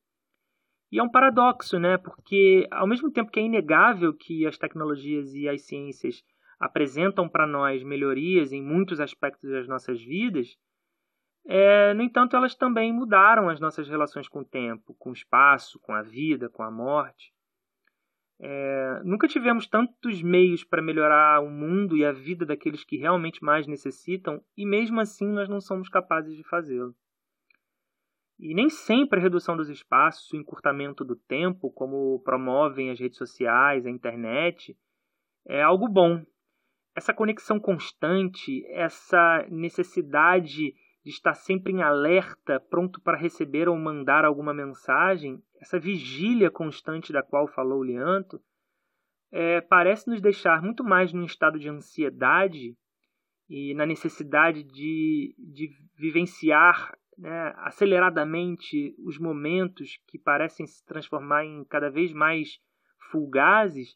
E 0.91 0.99
é 0.99 1.03
um 1.03 1.11
paradoxo, 1.11 1.79
né? 1.79 1.97
Porque 1.97 2.67
ao 2.71 2.87
mesmo 2.87 3.11
tempo 3.11 3.31
que 3.31 3.39
é 3.39 3.43
inegável 3.43 4.13
que 4.13 4.47
as 4.47 4.59
tecnologias 4.59 5.33
e 5.35 5.49
as 5.49 5.63
ciências 5.63 6.23
apresentam 6.59 7.29
para 7.29 7.47
nós 7.47 7.83
melhorias 7.83 8.53
em 8.53 8.63
muitos 8.63 9.01
aspectos 9.01 9.51
das 9.51 9.69
nossas 9.69 10.03
vidas, 10.03 10.57
é, 11.47 11.95
no 11.95 12.03
entanto, 12.03 12.37
elas 12.37 12.55
também 12.55 12.93
mudaram 12.93 13.49
as 13.49 13.61
nossas 13.61 13.89
relações 13.89 14.29
com 14.29 14.41
o 14.41 14.45
tempo, 14.45 14.95
com 14.99 15.11
o 15.11 15.15
espaço, 15.15 15.79
com 15.81 15.95
a 15.95 16.03
vida, 16.03 16.49
com 16.49 16.63
a 16.63 16.71
morte. 16.71 17.33
É, 18.39 19.03
nunca 19.05 19.29
tivemos 19.29 19.67
tantos 19.67 20.23
meios 20.23 20.65
para 20.65 20.83
melhorar 20.83 21.41
o 21.43 21.51
mundo 21.51 21.97
e 21.97 22.05
a 22.05 22.13
vida 22.13 22.47
daqueles 22.47 22.85
que 22.85 22.97
realmente 22.97 23.43
mais 23.45 23.67
necessitam, 23.67 24.43
e 24.57 24.65
mesmo 24.67 25.01
assim 25.01 25.27
nós 25.27 25.49
não 25.49 25.61
somos 25.61 25.89
capazes 25.89 26.37
de 26.37 26.45
fazê-lo. 26.45 26.95
E 28.43 28.55
nem 28.55 28.71
sempre 28.71 29.19
a 29.19 29.23
redução 29.23 29.55
dos 29.55 29.69
espaços, 29.69 30.33
o 30.33 30.37
encurtamento 30.37 31.05
do 31.05 31.15
tempo, 31.15 31.71
como 31.71 32.19
promovem 32.21 32.91
as 32.91 32.99
redes 32.99 33.19
sociais, 33.19 33.85
a 33.85 33.91
internet, 33.91 34.75
é 35.47 35.63
algo 35.63 35.87
bom. 35.87 36.25
Essa 36.97 37.13
conexão 37.13 37.61
constante, 37.61 38.65
essa 38.71 39.47
necessidade 39.51 40.73
de 41.05 41.11
estar 41.11 41.35
sempre 41.35 41.71
em 41.71 41.83
alerta, 41.83 42.59
pronto 42.59 42.99
para 43.03 43.19
receber 43.19 43.69
ou 43.69 43.77
mandar 43.77 44.25
alguma 44.25 44.55
mensagem, 44.55 45.43
essa 45.61 45.79
vigília 45.79 46.51
constante 46.51 47.13
da 47.13 47.23
qual 47.23 47.47
falou 47.47 47.81
o 47.81 47.85
Lianto, 47.85 48.41
é, 49.31 49.61
parece 49.61 50.09
nos 50.09 50.21
deixar 50.21 50.63
muito 50.63 50.83
mais 50.83 51.13
num 51.13 51.27
estado 51.27 51.59
de 51.59 51.69
ansiedade 51.69 52.75
e 53.51 53.75
na 53.75 53.85
necessidade 53.85 54.63
de, 54.63 55.35
de 55.39 55.71
vivenciar 55.95 56.99
né, 57.21 57.53
aceleradamente 57.59 58.95
os 58.99 59.19
momentos 59.19 59.99
que 60.09 60.19
parecem 60.19 60.67
se 60.67 60.85
transformar 60.87 61.45
em 61.45 61.65
cada 61.65 61.91
vez 61.91 62.13
mais 62.13 62.59
fulgazes 63.11 63.95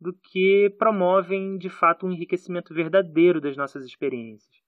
do 0.00 0.12
que 0.12 0.74
promovem 0.78 1.58
de 1.58 1.68
fato 1.68 2.06
um 2.06 2.12
enriquecimento 2.12 2.74
verdadeiro 2.74 3.40
das 3.40 3.56
nossas 3.56 3.84
experiências. 3.84 4.64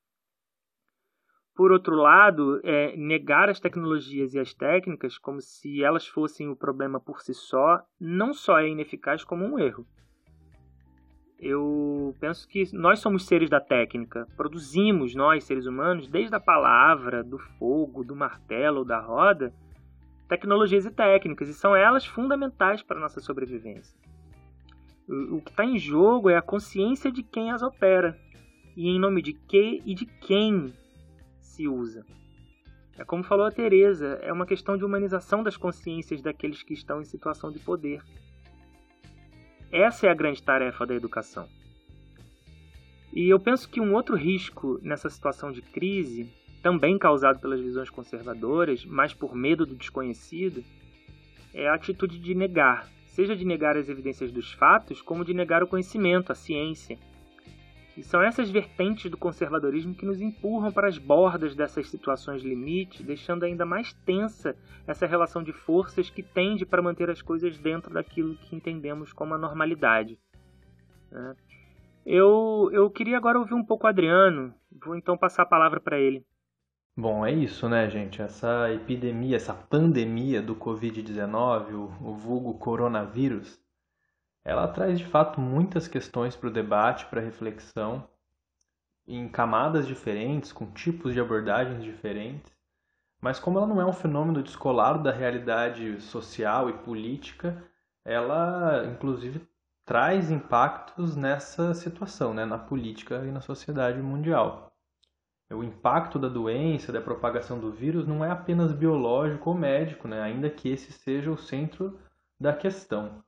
Por 1.55 1.73
outro 1.73 1.95
lado, 1.95 2.61
é, 2.63 2.95
negar 2.99 3.49
as 3.49 3.59
tecnologias 3.59 4.35
e 4.35 4.39
as 4.39 4.53
técnicas 4.53 5.17
como 5.17 5.41
se 5.41 5.83
elas 5.83 6.07
fossem 6.07 6.51
o 6.51 6.57
problema 6.57 7.01
por 7.01 7.23
si 7.23 7.33
só, 7.33 7.83
não 7.99 8.35
só 8.35 8.59
é 8.61 8.69
ineficaz 8.69 9.25
como 9.25 9.43
um 9.47 9.59
erro. 9.59 9.87
Eu 11.39 12.17
penso 12.19 12.49
que 12.49 12.65
nós 12.75 12.99
somos 12.99 13.27
seres 13.27 13.51
da 13.51 13.61
técnica, 13.61 14.27
produzimos 14.37 15.15
nós, 15.15 15.45
seres 15.45 15.67
humanos, 15.67 16.09
desde 16.09 16.35
a 16.35 16.41
palavra, 16.41 17.23
do 17.23 17.39
fogo, 17.39 18.03
do 18.03 18.17
martelo 18.17 18.79
ou 18.79 18.85
da 18.85 18.99
roda, 18.99 19.53
tecnologias 20.29 20.87
e 20.87 20.91
técnicas, 20.91 21.49
e 21.49 21.55
são 21.55 21.77
elas 21.77 22.07
fundamentais 22.07 22.83
para 22.83 22.97
a 22.97 23.01
nossa 23.01 23.21
sobrevivência. 23.21 23.97
O 25.09 25.41
que 25.41 25.51
está 25.51 25.65
em 25.65 25.79
jogo 25.79 26.31
é 26.31 26.37
a 26.37 26.43
consciência 26.43 27.13
de 27.13 27.23
quem 27.23 27.51
as 27.51 27.63
opera, 27.63 28.19
e 28.77 28.89
em 28.89 28.99
nome 28.99 29.23
de 29.23 29.35
que 29.35 29.83
e 29.85 29.95
de 29.95 30.07
quem 30.07 30.73
se 31.39 31.69
usa. 31.69 32.05
É 32.99 33.05
como 33.05 33.23
falou 33.23 33.45
a 33.45 33.51
Teresa, 33.51 34.19
é 34.23 34.33
uma 34.33 34.47
questão 34.47 34.77
de 34.77 34.85
humanização 34.85 35.43
das 35.43 35.57
consciências 35.57 36.23
daqueles 36.23 36.63
que 36.63 36.73
estão 36.73 37.01
em 37.01 37.05
situação 37.05 37.53
de 37.53 37.59
poder. 37.59 38.03
Essa 39.71 40.07
é 40.07 40.11
a 40.11 40.15
grande 40.15 40.43
tarefa 40.43 40.87
da 40.87 40.95
educação. 40.95 41.49
E 43.13 43.29
eu 43.29 43.41
penso 43.41 43.69
que 43.69 43.81
um 43.81 43.95
outro 43.95 44.15
risco 44.15 44.79
nessa 44.83 45.09
situação 45.09 45.51
de 45.51 45.63
crise, 45.63 46.31
também 46.63 46.99
causado 46.99 47.41
pelas 47.41 47.61
visões 47.61 47.91
conservadoras, 47.91 48.85
mas 48.85 49.15
por 49.15 49.35
medo 49.35 49.65
do 49.65 49.75
desconhecido, 49.75 50.63
é 51.55 51.69
a 51.69 51.75
atitude 51.75 52.19
de 52.19 52.35
negar, 52.35 52.89
seja 53.07 53.35
de 53.35 53.45
negar 53.45 53.77
as 53.77 53.89
evidências 53.89 54.31
dos 54.31 54.53
fatos, 54.53 55.01
como 55.01 55.25
de 55.25 55.33
negar 55.33 55.63
o 55.63 55.67
conhecimento, 55.67 56.31
a 56.31 56.35
ciência, 56.35 56.99
e 57.97 58.03
são 58.03 58.21
essas 58.21 58.51
vertentes 58.51 59.11
do 59.11 59.17
conservadorismo 59.17 59.95
que 59.95 60.05
nos 60.05 60.21
empurram 60.21 60.71
para 60.71 60.87
as 60.87 60.99
bordas 60.99 61.55
dessas 61.55 61.89
situações 61.89 62.43
limite, 62.43 63.03
deixando 63.03 63.45
ainda 63.45 63.65
mais 63.65 63.93
tensa 64.05 64.55
essa 64.87 65.07
relação 65.07 65.43
de 65.43 65.53
forças 65.53 66.11
que 66.11 66.23
tende 66.23 66.67
para 66.67 66.83
manter 66.83 67.09
as 67.09 67.23
coisas 67.23 67.57
dentro 67.59 67.95
daquilo 67.95 68.37
que 68.37 68.55
entendemos 68.55 69.13
como 69.13 69.33
a 69.33 69.39
normalidade. 69.39 70.19
Né? 71.11 71.35
Eu, 72.05 72.69
eu 72.73 72.91
queria 72.91 73.17
agora 73.17 73.39
ouvir 73.39 73.55
um 73.55 73.65
pouco 73.65 73.87
o 73.87 73.89
Adriano, 73.89 74.55
vou 74.85 74.95
então 74.95 75.17
passar 75.17 75.43
a 75.43 75.47
palavra 75.47 75.81
para 75.81 75.99
ele. 75.99 76.25
Bom, 76.95 77.27
é 77.27 77.33
isso, 77.33 77.69
né, 77.69 77.91
gente? 77.91 78.23
Essa 78.23 78.73
epidemia, 78.73 79.37
essa 79.37 79.53
pandemia 79.53 80.41
do 80.41 80.55
Covid-19, 80.55 81.73
o, 81.73 82.09
o 82.09 82.15
vulgo 82.15 82.55
coronavírus, 82.59 83.61
ela 84.47 84.69
traz 84.69 84.97
de 84.97 85.05
fato 85.05 85.41
muitas 85.41 85.89
questões 85.89 86.37
para 86.37 86.49
o 86.49 86.53
debate, 86.53 87.07
para 87.07 87.21
a 87.21 87.25
reflexão, 87.25 88.09
em 89.05 89.29
camadas 89.29 89.89
diferentes, 89.89 90.53
com 90.53 90.71
tipos 90.71 91.13
de 91.13 91.21
abordagens 91.21 91.83
diferentes, 91.83 92.55
mas 93.21 93.41
como 93.41 93.59
ela 93.59 93.67
não 93.67 93.81
é 93.81 93.85
um 93.85 93.93
fenômeno 93.93 94.41
descolado 94.45 95.03
da 95.03 95.11
realidade 95.11 96.01
social 96.01 96.71
e 96.71 96.75
política, 96.75 97.61
ela 98.05 98.87
inclusive 98.87 99.45
traz 99.85 100.31
impactos 100.31 101.17
nessa 101.17 101.75
situação, 101.75 102.33
né, 102.33 102.45
na 102.45 102.57
política 102.57 103.25
e 103.25 103.33
na 103.33 103.41
sociedade 103.41 104.01
mundial. 104.01 104.73
O 105.51 105.65
impacto 105.65 106.21
da 106.21 106.29
doença, 106.29 106.93
da 106.93 107.01
propagação 107.01 107.59
do 107.59 107.73
vírus, 107.73 108.07
não 108.07 108.25
é 108.25 108.31
apenas 108.31 108.73
biológico 108.73 109.51
ou 109.51 109.57
médico, 109.57 110.07
né, 110.07 110.23
ainda 110.23 110.49
que 110.49 110.69
esse 110.69 110.93
seja 110.93 111.33
o 111.33 111.37
centro 111.37 111.99
da 112.39 112.53
questão 112.53 113.26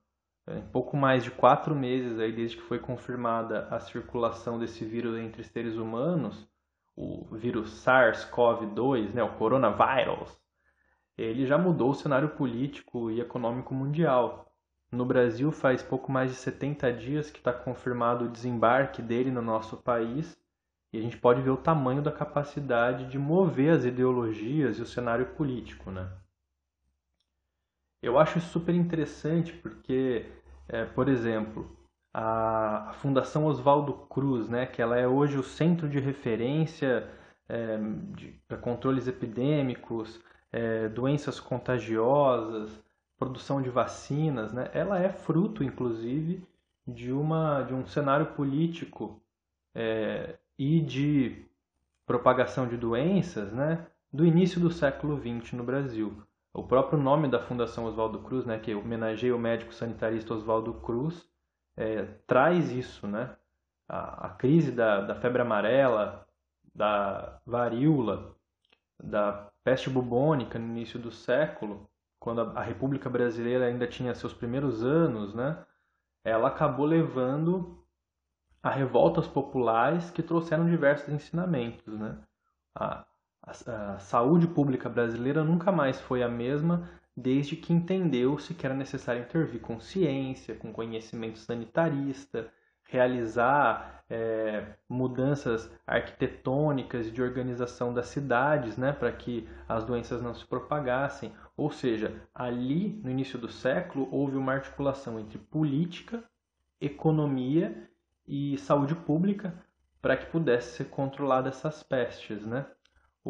em 0.56 0.62
pouco 0.62 0.96
mais 0.96 1.22
de 1.22 1.30
quatro 1.30 1.74
meses 1.74 2.18
aí 2.18 2.32
desde 2.32 2.56
que 2.56 2.62
foi 2.62 2.78
confirmada 2.78 3.68
a 3.70 3.80
circulação 3.80 4.58
desse 4.58 4.84
vírus 4.84 5.18
entre 5.18 5.44
seres 5.44 5.76
humanos, 5.76 6.48
o 6.96 7.24
vírus 7.36 7.84
SARS-CoV-2, 7.84 9.12
né, 9.14 9.22
o 9.22 9.36
coronavírus, 9.36 10.36
ele 11.16 11.46
já 11.46 11.58
mudou 11.58 11.90
o 11.90 11.94
cenário 11.94 12.30
político 12.30 13.10
e 13.10 13.20
econômico 13.20 13.74
mundial. 13.74 14.52
No 14.90 15.04
Brasil, 15.04 15.52
faz 15.52 15.82
pouco 15.82 16.10
mais 16.10 16.30
de 16.30 16.36
70 16.36 16.92
dias 16.92 17.30
que 17.30 17.38
está 17.38 17.52
confirmado 17.52 18.24
o 18.24 18.28
desembarque 18.28 19.02
dele 19.02 19.30
no 19.30 19.42
nosso 19.42 19.76
país 19.76 20.38
e 20.92 20.98
a 20.98 21.02
gente 21.02 21.18
pode 21.18 21.42
ver 21.42 21.50
o 21.50 21.56
tamanho 21.56 22.00
da 22.00 22.10
capacidade 22.10 23.06
de 23.06 23.18
mover 23.18 23.72
as 23.72 23.84
ideologias 23.84 24.78
e 24.78 24.82
o 24.82 24.86
cenário 24.86 25.26
político, 25.34 25.90
né? 25.90 26.10
Eu 28.00 28.16
acho 28.18 28.40
super 28.40 28.74
interessante 28.74 29.52
porque 29.52 30.24
é, 30.68 30.84
por 30.84 31.08
exemplo, 31.08 31.76
a, 32.12 32.92
Fundação 33.00 33.46
Oswaldo 33.46 33.92
Cruz, 34.08 34.48
né, 34.48 34.66
que 34.66 34.82
ela 34.82 34.98
é 34.98 35.06
hoje 35.06 35.38
o 35.38 35.42
centro 35.42 35.88
de 35.88 35.98
referência 35.98 37.08
é, 37.48 37.78
para 38.46 38.58
controles 38.58 39.06
epidêmicos, 39.08 40.20
é, 40.52 40.88
doenças 40.88 41.40
contagiosas, 41.40 42.82
produção 43.18 43.60
de 43.62 43.70
vacinas, 43.70 44.52
né, 44.52 44.70
ela 44.72 44.98
é 44.98 45.08
fruto, 45.08 45.64
inclusive, 45.64 46.46
de, 46.86 47.12
uma, 47.12 47.62
de 47.62 47.74
um 47.74 47.86
cenário 47.86 48.26
político 48.26 49.20
é, 49.74 50.36
e 50.58 50.80
de 50.80 51.44
propagação 52.06 52.66
de 52.66 52.76
doenças 52.76 53.52
né, 53.52 53.86
do 54.12 54.24
início 54.24 54.60
do 54.60 54.70
século 54.70 55.18
XX 55.18 55.52
no 55.52 55.64
Brasil. 55.64 56.22
O 56.58 56.62
próprio 56.64 56.98
nome 56.98 57.28
da 57.28 57.38
Fundação 57.38 57.84
Oswaldo 57.84 58.18
Cruz, 58.18 58.44
né, 58.44 58.58
que 58.58 58.74
homenageia 58.74 59.34
o 59.34 59.38
médico 59.38 59.72
sanitarista 59.72 60.34
Oswaldo 60.34 60.74
Cruz, 60.74 61.24
é, 61.76 62.02
traz 62.26 62.72
isso, 62.72 63.06
né? 63.06 63.36
A, 63.88 64.26
a 64.26 64.30
crise 64.30 64.72
da, 64.72 65.02
da 65.02 65.14
febre 65.14 65.40
amarela, 65.40 66.26
da 66.74 67.40
varíola, 67.46 68.34
da 69.00 69.48
peste 69.62 69.88
bubônica 69.88 70.58
no 70.58 70.66
início 70.66 70.98
do 70.98 71.12
século, 71.12 71.88
quando 72.18 72.40
a, 72.40 72.58
a 72.58 72.62
República 72.62 73.08
Brasileira 73.08 73.66
ainda 73.66 73.86
tinha 73.86 74.12
seus 74.12 74.34
primeiros 74.34 74.82
anos, 74.82 75.32
né? 75.36 75.64
Ela 76.24 76.48
acabou 76.48 76.86
levando 76.86 77.86
a 78.60 78.68
revoltas 78.68 79.28
populares 79.28 80.10
que 80.10 80.24
trouxeram 80.24 80.66
diversos 80.66 81.08
ensinamentos, 81.08 81.96
né? 81.96 82.18
A, 82.74 83.06
a, 83.66 83.94
a 83.94 83.98
saúde 83.98 84.46
pública 84.46 84.88
brasileira 84.88 85.42
nunca 85.42 85.72
mais 85.72 86.00
foi 86.00 86.22
a 86.22 86.28
mesma 86.28 86.88
desde 87.16 87.56
que 87.56 87.72
entendeu-se 87.72 88.54
que 88.54 88.64
era 88.64 88.74
necessário 88.74 89.22
intervir 89.22 89.60
com 89.60 89.80
ciência, 89.80 90.54
com 90.54 90.72
conhecimento 90.72 91.38
sanitarista, 91.38 92.48
realizar 92.84 94.04
é, 94.08 94.64
mudanças 94.88 95.70
arquitetônicas 95.86 97.08
e 97.08 97.10
de 97.10 97.20
organização 97.20 97.92
das 97.92 98.06
cidades, 98.06 98.76
né, 98.76 98.92
para 98.92 99.10
que 99.12 99.48
as 99.68 99.84
doenças 99.84 100.22
não 100.22 100.32
se 100.32 100.46
propagassem. 100.46 101.32
Ou 101.56 101.70
seja, 101.70 102.14
ali 102.34 103.00
no 103.02 103.10
início 103.10 103.38
do 103.38 103.48
século 103.48 104.08
houve 104.12 104.36
uma 104.36 104.52
articulação 104.52 105.18
entre 105.18 105.38
política, 105.38 106.22
economia 106.80 107.90
e 108.26 108.56
saúde 108.58 108.94
pública 108.94 109.52
para 110.00 110.16
que 110.16 110.26
pudesse 110.26 110.76
ser 110.76 110.84
controlada 110.84 111.48
essas 111.48 111.82
pestes, 111.82 112.46
né? 112.46 112.64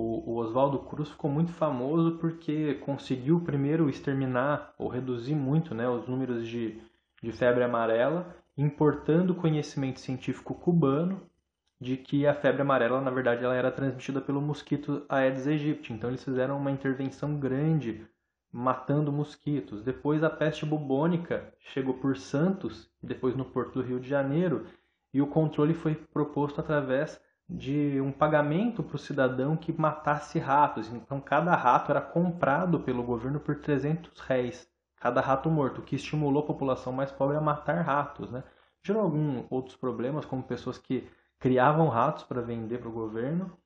O, 0.01 0.31
o 0.31 0.37
Oswaldo 0.37 0.79
Cruz 0.79 1.09
ficou 1.09 1.29
muito 1.29 1.53
famoso 1.53 2.19
porque 2.19 2.75
conseguiu 2.75 3.41
primeiro 3.41 3.91
exterminar 3.91 4.73
ou 4.79 4.87
reduzir 4.87 5.35
muito 5.35 5.75
né, 5.75 5.89
os 5.89 6.07
números 6.07 6.47
de, 6.47 6.81
de 7.21 7.33
febre 7.33 7.65
amarela, 7.65 8.33
importando 8.57 9.35
conhecimento 9.35 9.99
científico 9.99 10.55
cubano 10.55 11.21
de 11.81 11.97
que 11.97 12.29
a 12.29 12.33
febre 12.33 12.63
amarela, 12.63 13.01
na 13.01 13.11
verdade, 13.11 13.45
ela 13.45 13.57
era 13.57 13.73
transmitida 13.73 14.21
pelo 14.21 14.41
mosquito 14.41 15.05
Aedes 15.09 15.49
aegypti. 15.49 15.93
Então 15.93 16.11
eles 16.11 16.23
fizeram 16.23 16.57
uma 16.59 16.71
intervenção 16.71 17.37
grande 17.37 18.07
matando 18.53 19.11
mosquitos. 19.11 19.83
Depois 19.83 20.23
a 20.23 20.31
peste 20.31 20.65
bubônica 20.65 21.53
chegou 21.59 21.95
por 21.95 22.17
Santos 22.17 22.89
depois 23.03 23.35
no 23.35 23.45
Porto 23.45 23.81
do 23.81 23.83
Rio 23.83 23.99
de 23.99 24.09
Janeiro 24.09 24.65
e 25.13 25.21
o 25.21 25.27
controle 25.27 25.75
foi 25.75 25.97
proposto 25.97 26.61
através 26.61 27.21
de 27.49 28.01
um 28.01 28.13
pagamento 28.13 28.83
para 28.83 28.97
o 28.97 28.99
cidadão 28.99 29.57
que 29.57 29.73
matasse 29.73 30.39
ratos. 30.39 30.93
Então, 30.93 31.21
cada 31.21 31.55
rato 31.57 31.91
era 31.91 32.01
comprado 32.01 32.81
pelo 32.81 33.03
governo 33.03 33.41
por 33.41 33.57
300 33.57 34.21
réis, 34.21 34.69
cada 34.97 35.21
rato 35.21 35.49
morto, 35.49 35.81
o 35.81 35.85
que 35.85 35.97
estimulou 35.97 36.43
a 36.43 36.47
população 36.47 36.93
mais 36.93 37.11
pobre 37.11 37.37
a 37.37 37.41
matar 37.41 37.81
ratos. 37.83 38.31
Né? 38.31 38.45
Gerou 38.83 39.03
alguns 39.03 39.47
outros 39.49 39.77
problemas, 39.77 40.27
como 40.27 40.43
pessoas 40.43 40.77
que 40.77 41.09
criavam 41.39 41.89
ratos 41.89 42.25
para 42.25 42.43
vender 42.43 42.79
para 42.79 42.89
o 42.89 42.93
governo, 42.93 43.57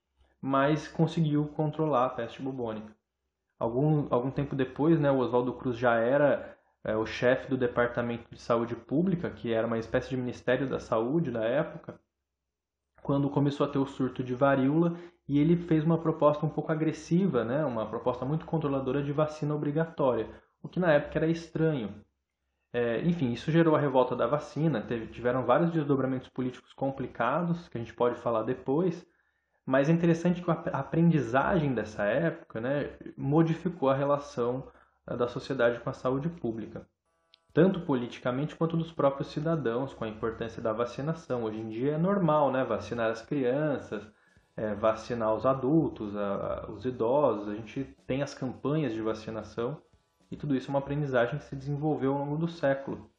mas 0.41 0.87
conseguiu 0.87 1.49
controlar 1.49 2.07
a 2.07 2.11
peste 2.11 2.41
bubônica. 2.41 2.95
Algum, 3.59 4.07
algum 4.11 4.31
tempo 4.31 4.55
depois, 4.55 4.99
né, 5.01 5.11
o 5.11 5.19
Oswaldo 5.19 5.53
Cruz 5.55 5.77
já 5.77 5.95
era 5.95 6.57
é, 6.85 6.97
o 6.97 7.07
chefe 7.07 7.49
do 7.49 7.57
Departamento 7.57 8.25
de 8.31 8.41
Saúde 8.41 8.75
Pública, 8.75 9.31
que 9.31 9.53
era 9.53 9.67
uma 9.67 9.79
espécie 9.79 10.11
de 10.11 10.17
Ministério 10.17 10.69
da 10.69 10.81
Saúde 10.81 11.31
da 11.31 11.45
época, 11.45 11.99
quando 13.03 13.29
começou 13.29 13.67
a 13.67 13.69
ter 13.69 13.79
o 13.79 13.87
surto 13.87 14.23
de 14.23 14.35
varíola 14.35 14.97
e 15.29 15.39
ele 15.39 15.57
fez 15.57 15.85
uma 15.85 15.99
proposta 15.99 16.47
um 16.47 16.49
pouco 16.49 16.73
agressiva, 16.73 17.45
né? 17.45 17.65
uma 17.65 17.87
proposta 17.87 18.25
muito 18.25 18.47
controladora 18.47 19.03
de 19.03 19.13
vacina 19.13 19.55
obrigatória, 19.55 20.29
o 20.63 20.69
que 20.69 20.81
na 20.81 20.93
época 20.93 21.19
era 21.19 21.27
estranho. 21.27 21.95
É, 22.73 23.03
enfim, 23.03 23.33
isso 23.33 23.51
gerou 23.51 23.77
a 23.77 23.81
revolta 23.81 24.17
da 24.17 24.27
vacina, 24.27 24.81
teve, 24.81 25.09
tiveram 25.09 25.45
vários 25.45 25.71
desdobramentos 25.71 26.29
políticos 26.29 26.73
complicados, 26.73 27.69
que 27.69 27.77
a 27.77 27.81
gente 27.81 27.93
pode 27.93 28.17
falar 28.17 28.45
depois, 28.45 29.05
mas 29.67 29.89
é 29.89 29.93
interessante 29.93 30.43
que 30.43 30.51
a 30.51 30.55
aprendizagem 30.79 31.75
dessa 31.75 32.05
época 32.05 32.61
né, 32.61 32.97
modificou 33.17 33.91
a 33.91 33.95
relação 33.95 34.71
eh, 35.07 35.17
da 35.17 35.29
sociedade 35.29 35.81
com 35.81 35.91
a 35.91 35.93
saúde 35.93 36.29
pública 36.29 36.87
tanto 37.53 37.81
politicamente 37.81 38.57
quanto 38.57 38.77
dos 38.77 38.91
próprios 38.91 39.29
cidadãos, 39.29 39.93
com 39.93 40.05
a 40.05 40.09
importância 40.09 40.63
da 40.63 40.73
vacinação. 40.73 41.45
Hoje 41.45 41.59
em 41.59 41.69
dia 41.69 41.93
é 41.93 41.99
normal 41.99 42.51
né, 42.51 42.65
vacinar 42.65 43.11
as 43.11 43.21
crianças, 43.21 44.03
é, 44.57 44.75
vacinar 44.75 45.35
os 45.35 45.45
adultos, 45.45 46.17
a, 46.17 46.35
a, 46.67 46.71
os 46.71 46.85
idosos, 46.85 47.49
a 47.49 47.55
gente 47.55 47.85
tem 48.07 48.23
as 48.23 48.35
campanhas 48.35 48.93
de 48.93 49.03
vacinação 49.03 49.81
e 50.31 50.37
tudo 50.37 50.57
isso 50.57 50.69
é 50.69 50.71
uma 50.71 50.79
aprendizagem 50.79 51.39
que 51.39 51.45
se 51.45 51.55
desenvolveu 51.55 52.13
ao 52.13 52.21
longo 52.21 52.37
do 52.37 52.49
século. 52.49 53.11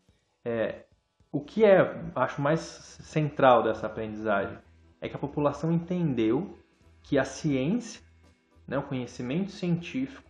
É, 0.43 0.85
o 1.31 1.39
que 1.39 1.63
é, 1.63 2.03
acho, 2.15 2.41
mais 2.41 2.59
central 2.59 3.63
dessa 3.63 3.87
aprendizagem 3.87 4.57
é 4.99 5.07
que 5.07 5.15
a 5.15 5.19
população 5.19 5.71
entendeu 5.71 6.57
que 7.03 7.17
a 7.17 7.25
ciência, 7.25 8.01
né, 8.67 8.77
o 8.77 8.83
conhecimento 8.83 9.51
científico, 9.51 10.29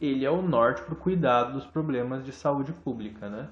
ele 0.00 0.24
é 0.24 0.30
o 0.30 0.42
norte 0.42 0.82
para 0.82 0.94
o 0.94 0.96
cuidado 0.96 1.52
dos 1.52 1.66
problemas 1.66 2.24
de 2.24 2.32
saúde 2.32 2.72
pública, 2.72 3.28
né? 3.28 3.48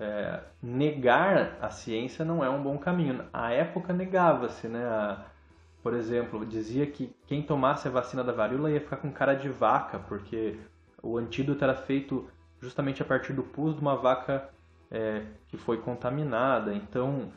É, 0.00 0.40
negar 0.60 1.58
a 1.60 1.70
ciência 1.70 2.24
não 2.24 2.44
é 2.44 2.50
um 2.50 2.62
bom 2.62 2.76
caminho. 2.76 3.24
A 3.32 3.52
época 3.52 3.92
negava-se, 3.92 4.66
né? 4.66 4.84
A, 4.84 5.24
por 5.82 5.94
exemplo, 5.94 6.44
dizia 6.44 6.86
que 6.86 7.14
quem 7.26 7.42
tomasse 7.42 7.86
a 7.86 7.90
vacina 7.90 8.24
da 8.24 8.32
varíola 8.32 8.70
ia 8.70 8.80
ficar 8.80 8.96
com 8.96 9.12
cara 9.12 9.34
de 9.34 9.48
vaca, 9.48 9.98
porque 9.98 10.58
o 11.02 11.16
antídoto 11.16 11.62
era 11.62 11.74
feito 11.74 12.28
justamente 12.60 13.02
a 13.02 13.04
partir 13.04 13.32
do 13.32 13.42
pus 13.42 13.74
de 13.74 13.80
uma 13.80 13.96
vaca 13.96 14.48
é, 14.90 15.22
que 15.48 15.56
foi 15.56 15.78
contaminada. 15.78 16.74
Então, 16.74 17.32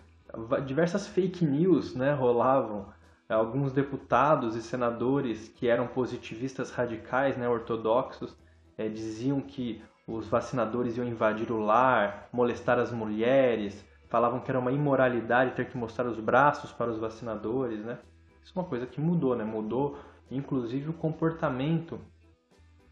diversas 0.66 1.08
fake 1.08 1.46
news 1.46 1.96
né, 1.96 2.14
rolavam. 2.14 2.94
Alguns 3.28 3.74
deputados 3.74 4.56
e 4.56 4.62
senadores 4.62 5.50
que 5.50 5.68
eram 5.68 5.88
positivistas 5.88 6.70
radicais, 6.70 7.36
né, 7.36 7.50
ortodoxos, 7.50 8.38
é, 8.78 8.88
diziam 8.88 9.42
que 9.42 9.82
os 10.08 10.28
vacinadores 10.28 10.98
iam 10.98 11.08
invadir 11.08 11.52
o 11.52 11.60
lar, 11.60 12.30
molestar 12.32 12.78
as 12.78 12.92
mulheres, 12.92 13.84
falavam 14.08 14.40
que 14.40 14.52
era 14.52 14.60
uma 14.60 14.72
imoralidade 14.72 15.56
ter 15.56 15.68
que 15.68 15.78
mostrar 15.78 16.06
os 16.06 16.20
braços 16.20 16.72
para 16.72 16.92
os 16.92 17.00
vacinadores, 17.00 17.84
né? 17.84 17.98
Isso 18.44 18.54
é 18.56 18.62
uma 18.62 18.68
coisa 18.68 18.86
que 18.86 19.02
mudou, 19.02 19.36
né? 19.36 19.44
Mudou 19.44 19.98
inclusive 20.30 20.90
o 20.90 20.94
comportamento 20.94 22.00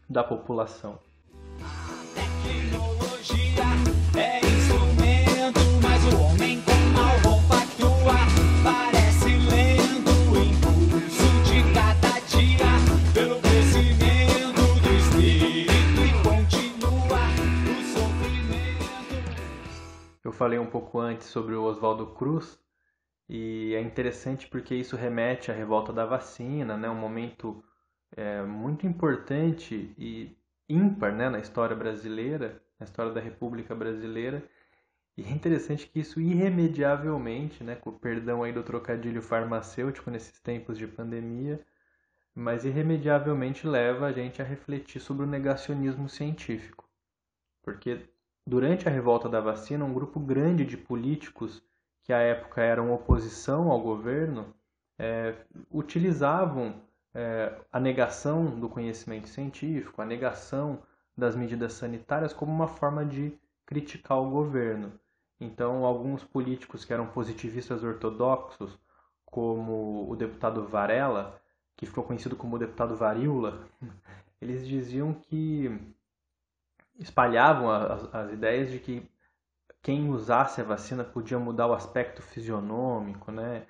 da 0.08 0.22
população. 0.22 0.98
Falei 20.44 20.58
um 20.58 20.66
pouco 20.66 20.98
antes 20.98 21.28
sobre 21.28 21.54
o 21.54 21.62
Oswaldo 21.62 22.08
Cruz, 22.08 22.62
e 23.26 23.74
é 23.74 23.80
interessante 23.80 24.46
porque 24.46 24.74
isso 24.74 24.94
remete 24.94 25.50
à 25.50 25.54
revolta 25.54 25.90
da 25.90 26.04
vacina, 26.04 26.76
né? 26.76 26.86
um 26.90 26.94
momento 26.94 27.64
é, 28.14 28.42
muito 28.42 28.86
importante 28.86 29.94
e 29.96 30.36
ímpar 30.68 31.14
né? 31.14 31.30
na 31.30 31.38
história 31.38 31.74
brasileira, 31.74 32.62
na 32.78 32.84
história 32.84 33.10
da 33.10 33.22
República 33.22 33.74
Brasileira. 33.74 34.46
E 35.16 35.24
é 35.24 35.30
interessante 35.30 35.86
que 35.86 36.00
isso 36.00 36.20
irremediavelmente, 36.20 37.64
né, 37.64 37.76
com 37.76 37.88
o 37.88 37.98
perdão 37.98 38.42
aí 38.42 38.52
do 38.52 38.62
trocadilho 38.62 39.22
farmacêutico 39.22 40.10
nesses 40.10 40.38
tempos 40.40 40.76
de 40.76 40.86
pandemia, 40.86 41.58
mas 42.34 42.66
irremediavelmente 42.66 43.66
leva 43.66 44.08
a 44.08 44.12
gente 44.12 44.42
a 44.42 44.44
refletir 44.44 45.00
sobre 45.00 45.24
o 45.24 45.26
negacionismo 45.26 46.06
científico. 46.06 46.86
Porque 47.62 48.13
Durante 48.46 48.86
a 48.86 48.90
revolta 48.90 49.28
da 49.28 49.40
vacina, 49.40 49.84
um 49.84 49.94
grupo 49.94 50.20
grande 50.20 50.64
de 50.64 50.76
políticos 50.76 51.62
que 52.02 52.12
à 52.12 52.18
época 52.18 52.60
eram 52.60 52.92
oposição 52.92 53.70
ao 53.70 53.80
governo 53.80 54.54
é, 54.98 55.34
utilizavam 55.70 56.82
é, 57.14 57.54
a 57.72 57.80
negação 57.80 58.58
do 58.60 58.68
conhecimento 58.68 59.28
científico, 59.28 60.02
a 60.02 60.04
negação 60.04 60.82
das 61.16 61.34
medidas 61.34 61.72
sanitárias 61.72 62.32
como 62.32 62.52
uma 62.52 62.68
forma 62.68 63.04
de 63.04 63.38
criticar 63.64 64.18
o 64.18 64.30
governo. 64.30 64.92
Então, 65.40 65.84
alguns 65.84 66.22
políticos 66.22 66.84
que 66.84 66.92
eram 66.92 67.06
positivistas 67.06 67.82
ortodoxos, 67.82 68.78
como 69.24 70.08
o 70.10 70.14
deputado 70.16 70.64
Varela, 70.66 71.40
que 71.76 71.86
ficou 71.86 72.04
conhecido 72.04 72.36
como 72.36 72.58
deputado 72.58 72.96
Varíola, 72.96 73.66
eles 74.40 74.66
diziam 74.66 75.14
que 75.14 75.94
espalhavam 76.98 77.70
as, 77.70 78.14
as 78.14 78.32
ideias 78.32 78.70
de 78.70 78.78
que 78.78 79.10
quem 79.82 80.08
usasse 80.10 80.60
a 80.60 80.64
vacina 80.64 81.04
podia 81.04 81.38
mudar 81.38 81.66
o 81.66 81.74
aspecto 81.74 82.22
fisionômico, 82.22 83.30
né? 83.30 83.66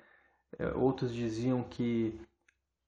É, 0.57 0.67
outros 0.69 1.13
diziam 1.13 1.63
que 1.63 2.19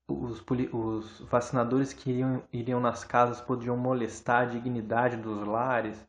os, 0.08 0.42
os 0.72 1.20
vacinadores 1.28 1.92
que 1.92 2.10
iriam, 2.10 2.42
iriam 2.50 2.80
nas 2.80 3.04
casas 3.04 3.40
podiam 3.40 3.76
molestar 3.76 4.42
a 4.42 4.50
dignidade 4.50 5.18
dos 5.18 5.46
lares. 5.46 6.06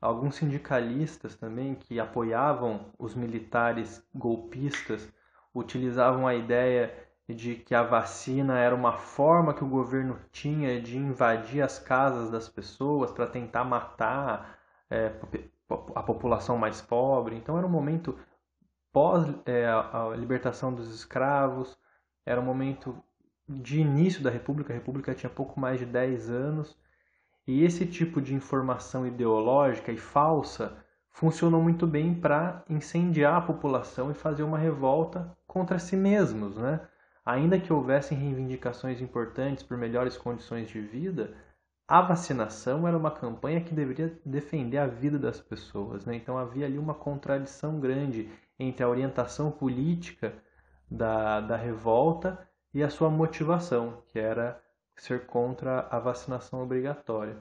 Alguns 0.00 0.36
sindicalistas 0.36 1.34
também 1.34 1.74
que 1.74 1.98
apoiavam 1.98 2.92
os 2.98 3.14
militares 3.14 4.06
golpistas 4.14 5.12
utilizavam 5.52 6.26
a 6.26 6.34
ideia 6.34 7.05
de 7.28 7.56
que 7.56 7.74
a 7.74 7.82
vacina 7.82 8.58
era 8.58 8.74
uma 8.74 8.92
forma 8.92 9.52
que 9.52 9.64
o 9.64 9.68
governo 9.68 10.18
tinha 10.30 10.80
de 10.80 10.96
invadir 10.96 11.62
as 11.62 11.78
casas 11.78 12.30
das 12.30 12.48
pessoas 12.48 13.10
para 13.10 13.26
tentar 13.26 13.64
matar 13.64 14.58
é, 14.88 15.12
a 15.94 16.02
população 16.02 16.56
mais 16.56 16.80
pobre. 16.80 17.34
Então 17.36 17.58
era 17.58 17.66
um 17.66 17.70
momento 17.70 18.16
pós 18.92 19.26
é, 19.44 19.66
a 19.66 20.14
libertação 20.16 20.72
dos 20.72 20.94
escravos, 20.94 21.76
era 22.24 22.40
um 22.40 22.44
momento 22.44 22.96
de 23.48 23.80
início 23.80 24.22
da 24.22 24.30
República, 24.30 24.72
a 24.72 24.76
República 24.76 25.14
tinha 25.14 25.30
pouco 25.30 25.58
mais 25.60 25.78
de 25.78 25.86
10 25.86 26.30
anos, 26.30 26.76
e 27.46 27.62
esse 27.64 27.86
tipo 27.86 28.20
de 28.20 28.34
informação 28.34 29.06
ideológica 29.06 29.92
e 29.92 29.96
falsa 29.96 30.84
funcionou 31.10 31.62
muito 31.62 31.86
bem 31.86 32.14
para 32.14 32.64
incendiar 32.68 33.34
a 33.34 33.40
população 33.40 34.10
e 34.10 34.14
fazer 34.14 34.42
uma 34.42 34.58
revolta 34.58 35.36
contra 35.46 35.78
si 35.78 35.96
mesmos, 35.96 36.56
né? 36.56 36.80
Ainda 37.26 37.58
que 37.58 37.72
houvessem 37.72 38.16
reivindicações 38.16 39.00
importantes 39.00 39.64
por 39.64 39.76
melhores 39.76 40.16
condições 40.16 40.68
de 40.68 40.80
vida, 40.80 41.34
a 41.88 42.00
vacinação 42.00 42.86
era 42.86 42.96
uma 42.96 43.10
campanha 43.10 43.60
que 43.60 43.74
deveria 43.74 44.16
defender 44.24 44.78
a 44.78 44.86
vida 44.86 45.18
das 45.18 45.40
pessoas. 45.40 46.06
Né? 46.06 46.14
Então 46.14 46.38
havia 46.38 46.66
ali 46.66 46.78
uma 46.78 46.94
contradição 46.94 47.80
grande 47.80 48.30
entre 48.56 48.84
a 48.84 48.88
orientação 48.88 49.50
política 49.50 50.34
da, 50.88 51.40
da 51.40 51.56
revolta 51.56 52.48
e 52.72 52.80
a 52.80 52.88
sua 52.88 53.10
motivação, 53.10 54.04
que 54.06 54.20
era 54.20 54.62
ser 54.94 55.26
contra 55.26 55.88
a 55.90 55.98
vacinação 55.98 56.62
obrigatória. 56.62 57.38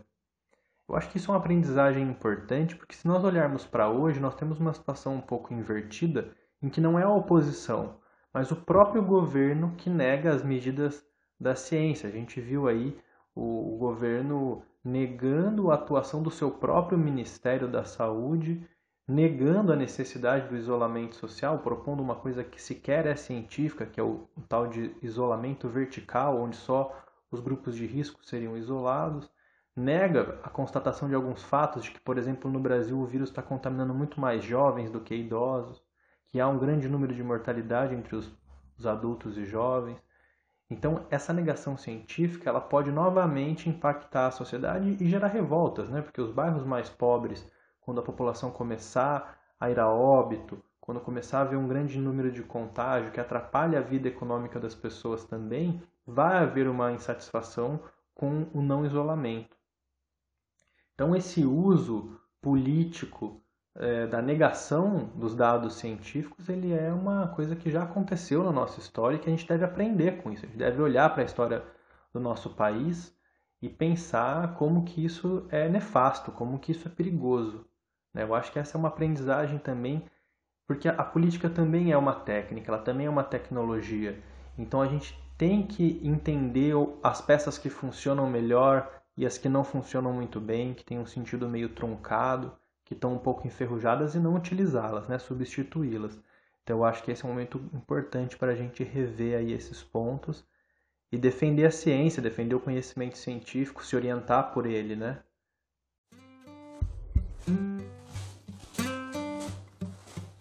Eu 0.89 0.95
acho 0.95 1.12
que 1.12 1.17
isso 1.17 1.30
é 1.30 1.34
uma 1.34 1.39
aprendizagem 1.39 2.04
importante, 2.08 2.76
porque 2.76 2.95
se 2.95 3.08
nós 3.08 3.24
olharmos 3.24 3.65
para 3.65 3.88
hoje, 3.88 4.19
nós 4.19 4.36
temos 4.36 4.60
uma 4.60 4.74
situação 4.74 5.15
um 5.15 5.21
pouco 5.21 5.54
invertida, 5.54 6.32
em 6.62 6.69
que 6.69 6.82
não 6.82 6.98
é 6.98 7.04
a 7.04 7.10
oposição, 7.10 8.00
mas 8.36 8.52
o 8.52 8.56
próprio 8.58 9.02
governo 9.02 9.74
que 9.78 9.89
nega 9.89 10.34
as 10.34 10.43
medidas 10.43 11.02
da 11.39 11.56
ciência. 11.56 12.10
A 12.10 12.12
gente 12.12 12.41
viu 12.41 12.67
aí 12.67 13.00
o, 13.34 13.78
governo 13.78 14.62
negando 14.84 15.71
a 15.71 15.76
atuação 15.76 16.21
do 16.21 16.30
seu 16.30 16.52
próprio 16.52 16.98
Ministério 16.98 17.65
da 17.65 17.86
Saúde, 17.86 18.67
negando 19.08 19.71
a 19.71 19.76
necessidade 19.78 20.50
do 20.50 20.58
isolamento 20.58 21.15
social, 21.15 21.60
propondo 21.60 22.04
uma 22.04 22.17
coisa 22.17 22.43
que 22.43 22.62
sequer 22.62 23.06
é 23.06 23.15
científica, 23.15 23.86
que 23.86 24.02
é 24.02 24.04
o, 24.04 24.28
o 24.36 24.41
tal 24.41 24.67
de 24.67 24.93
isolamento 25.02 25.69
vertical, 25.69 26.38
onde 26.38 26.58
só 26.58 26.93
os 27.32 27.39
grupos 27.39 27.74
de 27.74 27.86
risco 27.86 28.19
seriam 28.26 28.58
isolados, 28.58 29.32
nega 29.74 30.41
a 30.43 30.50
constatação 30.50 31.08
de 31.08 31.15
alguns 31.15 31.41
fatos 31.41 31.86
de 31.86 31.91
que, 31.91 32.02
por 32.02 32.17
exemplo, 32.17 32.52
no 32.52 32.60
Brasil 32.60 33.00
o 33.00 33.06
vírus 33.06 33.30
está 33.30 33.41
contaminando 33.41 33.93
muito 33.93 34.19
mais 34.19 34.43
jovens 34.43 34.91
do 34.91 35.00
que 35.00 35.15
idosos, 35.15 35.82
que 36.36 36.39
há 36.41 36.50
um 36.50 36.60
grande 36.60 36.89
número 36.89 37.15
de 37.15 37.24
mortalidade 37.24 37.95
entre 37.95 38.13
os, 38.13 38.30
os 38.78 38.86
adultos 38.86 39.38
e 39.38 39.45
jovens, 39.45 39.98
então, 40.69 41.06
essa 41.10 41.32
negação 41.32 41.78
científica 41.78 42.50
ela 42.50 42.60
pode 42.60 42.91
novamente 42.91 43.69
impactar 43.69 44.28
a 44.28 44.32
sociedade 44.32 44.98
e 45.00 45.08
gerar 45.08 45.28
revoltas, 45.28 45.89
né? 45.89 46.02
porque 46.02 46.19
os 46.19 46.34
bairros 46.34 46.65
mais 46.65 46.89
pobres, 46.89 47.50
quando 47.80 48.02
a 48.02 48.04
população 48.04 48.52
começar 48.52 49.39
a 49.58 49.71
ir 49.71 49.80
a 49.80 49.88
óbito, 49.88 50.62
quando 50.82 51.00
começar 51.00 51.38
a 51.38 51.41
haver 51.43 51.58
um 51.58 51.69
grande 51.69 51.98
número 51.98 52.30
de 52.30 52.43
contágio 52.43 53.13
que 53.13 53.21
atrapalha 53.21 53.80
a 53.80 53.82
vida 53.82 54.10
econômica 54.10 54.60
das 54.60 54.76
pessoas 54.76 55.24
também, 55.24 55.82
vai 56.06 56.39
haver 56.39 56.67
uma 56.67 56.91
insatisfação 56.91 57.80
com 58.13 58.45
o 58.54 58.62
não 58.62 58.86
isolamento. 58.86 59.56
Então, 60.95 61.15
esse 61.15 61.45
uso 61.45 62.19
político 62.41 63.41
é, 63.77 64.07
da 64.07 64.21
negação 64.21 65.11
dos 65.15 65.35
dados 65.35 65.75
científicos, 65.75 66.47
ele 66.47 66.73
é 66.73 66.91
uma 66.93 67.27
coisa 67.27 67.55
que 67.55 67.69
já 67.69 67.83
aconteceu 67.83 68.43
na 68.43 68.51
nossa 68.51 68.79
história 68.79 69.17
e 69.17 69.19
que 69.19 69.27
a 69.27 69.31
gente 69.31 69.47
deve 69.47 69.65
aprender 69.65 70.21
com 70.21 70.31
isso. 70.31 70.45
A 70.45 70.47
gente 70.47 70.57
deve 70.57 70.81
olhar 70.81 71.09
para 71.09 71.23
a 71.23 71.25
história 71.25 71.63
do 72.13 72.19
nosso 72.19 72.51
país 72.51 73.13
e 73.61 73.67
pensar 73.67 74.55
como 74.55 74.85
que 74.85 75.03
isso 75.03 75.45
é 75.49 75.67
nefasto, 75.67 76.31
como 76.31 76.59
que 76.59 76.71
isso 76.71 76.88
é 76.88 76.91
perigoso. 76.91 77.65
Né? 78.13 78.23
Eu 78.23 78.33
acho 78.33 78.51
que 78.51 78.59
essa 78.59 78.77
é 78.77 78.79
uma 78.79 78.88
aprendizagem 78.88 79.59
também, 79.59 80.05
porque 80.65 80.88
a 80.88 81.03
política 81.03 81.49
também 81.49 81.91
é 81.91 81.97
uma 81.97 82.13
técnica, 82.13 82.71
ela 82.71 82.81
também 82.81 83.07
é 83.07 83.09
uma 83.09 83.23
tecnologia. 83.23 84.21
Então 84.57 84.81
a 84.81 84.88
gente 84.88 85.19
tem 85.38 85.67
que 85.67 85.99
entender 86.01 86.73
as 87.03 87.19
peças 87.19 87.57
que 87.57 87.69
funcionam 87.69 88.29
melhor 88.29 88.89
e 89.17 89.25
as 89.25 89.38
que 89.38 89.49
não 89.49 89.65
funcionam 89.65 90.13
muito 90.13 90.39
bem, 90.39 90.73
que 90.73 90.85
têm 90.85 90.97
um 90.97 91.05
sentido 91.05 91.49
meio 91.49 91.69
truncado 91.69 92.53
que 92.86 92.93
estão 92.93 93.13
um 93.13 93.17
pouco 93.17 93.45
enferrujadas 93.48 94.15
e 94.15 94.19
não 94.19 94.36
utilizá-las, 94.36 95.08
né? 95.08 95.17
substituí-las. 95.17 96.17
Então 96.63 96.78
eu 96.78 96.86
acho 96.86 97.04
que 97.04 97.12
esse 97.12 97.24
é 97.24 97.28
um 97.28 97.32
momento 97.32 97.58
importante 97.74 98.38
para 98.38 98.52
a 98.52 98.56
gente 98.56 98.84
rever 98.84 99.38
aí 99.38 99.52
esses 99.52 99.84
pontos 99.84 100.45
e 101.12 101.18
defender 101.18 101.66
a 101.66 101.72
ciência, 101.72 102.22
defender 102.22 102.55
o 102.55 102.59
conhecimento 102.59 103.18
científico, 103.18 103.86
se 103.86 103.95
orientar 103.95 104.53
por 104.53 104.66
ele, 104.66 104.95
né? 104.95 105.20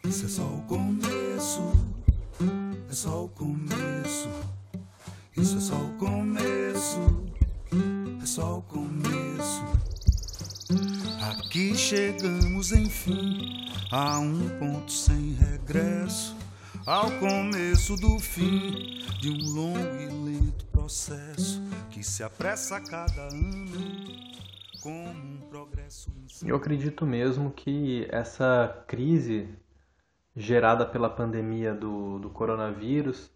Isso 0.05 0.27
é 0.27 0.29
só 0.29 0.43
o 0.43 0.62
começo, 0.66 1.62
é 2.89 2.93
só 2.93 3.25
o 3.25 3.29
começo. 3.29 4.29
Isso 5.37 5.57
é 5.57 5.61
só 5.61 5.75
o 5.75 5.93
começo, 5.99 7.01
é 8.23 8.27
só 8.27 8.59
o 8.59 8.62
começo. 8.62 9.64
Aqui 11.31 11.75
chegamos, 11.75 12.70
enfim, 12.70 13.66
a 13.91 14.18
um 14.18 14.47
ponto 14.59 14.93
sem 14.93 15.33
regresso, 15.33 16.37
ao 16.85 17.11
começo 17.12 17.97
do 17.97 18.18
fim 18.18 18.99
de 19.20 19.31
um 19.31 19.55
longo 19.55 19.79
e 19.79 20.07
lento 20.07 20.66
processo 20.66 21.62
que 21.89 22.05
se 22.05 22.22
apressa 22.22 22.77
a 22.77 22.81
cada 22.83 23.22
ano 23.22 23.72
como 24.83 25.09
um 25.09 25.41
progresso. 25.49 26.12
Eu 26.45 26.57
acredito 26.57 27.07
mesmo 27.07 27.51
que 27.53 28.07
essa 28.11 28.85
crise 28.87 29.49
gerada 30.37 30.85
pela 30.85 31.09
pandemia 31.09 31.72
do, 31.72 32.18
do 32.18 32.29
coronavírus, 32.29 33.31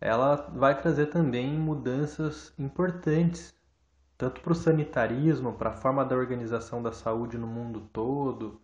ela 0.00 0.50
vai 0.56 0.80
trazer 0.80 1.06
também 1.06 1.52
mudanças 1.58 2.54
importantes 2.58 3.54
tanto 4.16 4.40
para 4.40 4.52
o 4.52 4.54
sanitarismo, 4.54 5.52
para 5.52 5.70
a 5.70 5.72
forma 5.72 6.04
da 6.04 6.16
organização 6.16 6.82
da 6.82 6.92
saúde 6.92 7.36
no 7.36 7.46
mundo 7.46 7.88
todo, 7.92 8.60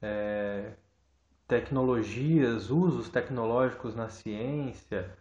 é, 0.00 0.72
tecnologias, 1.46 2.70
usos 2.70 3.08
tecnológicos 3.08 3.94
na 3.94 4.08
ciência, 4.08 5.16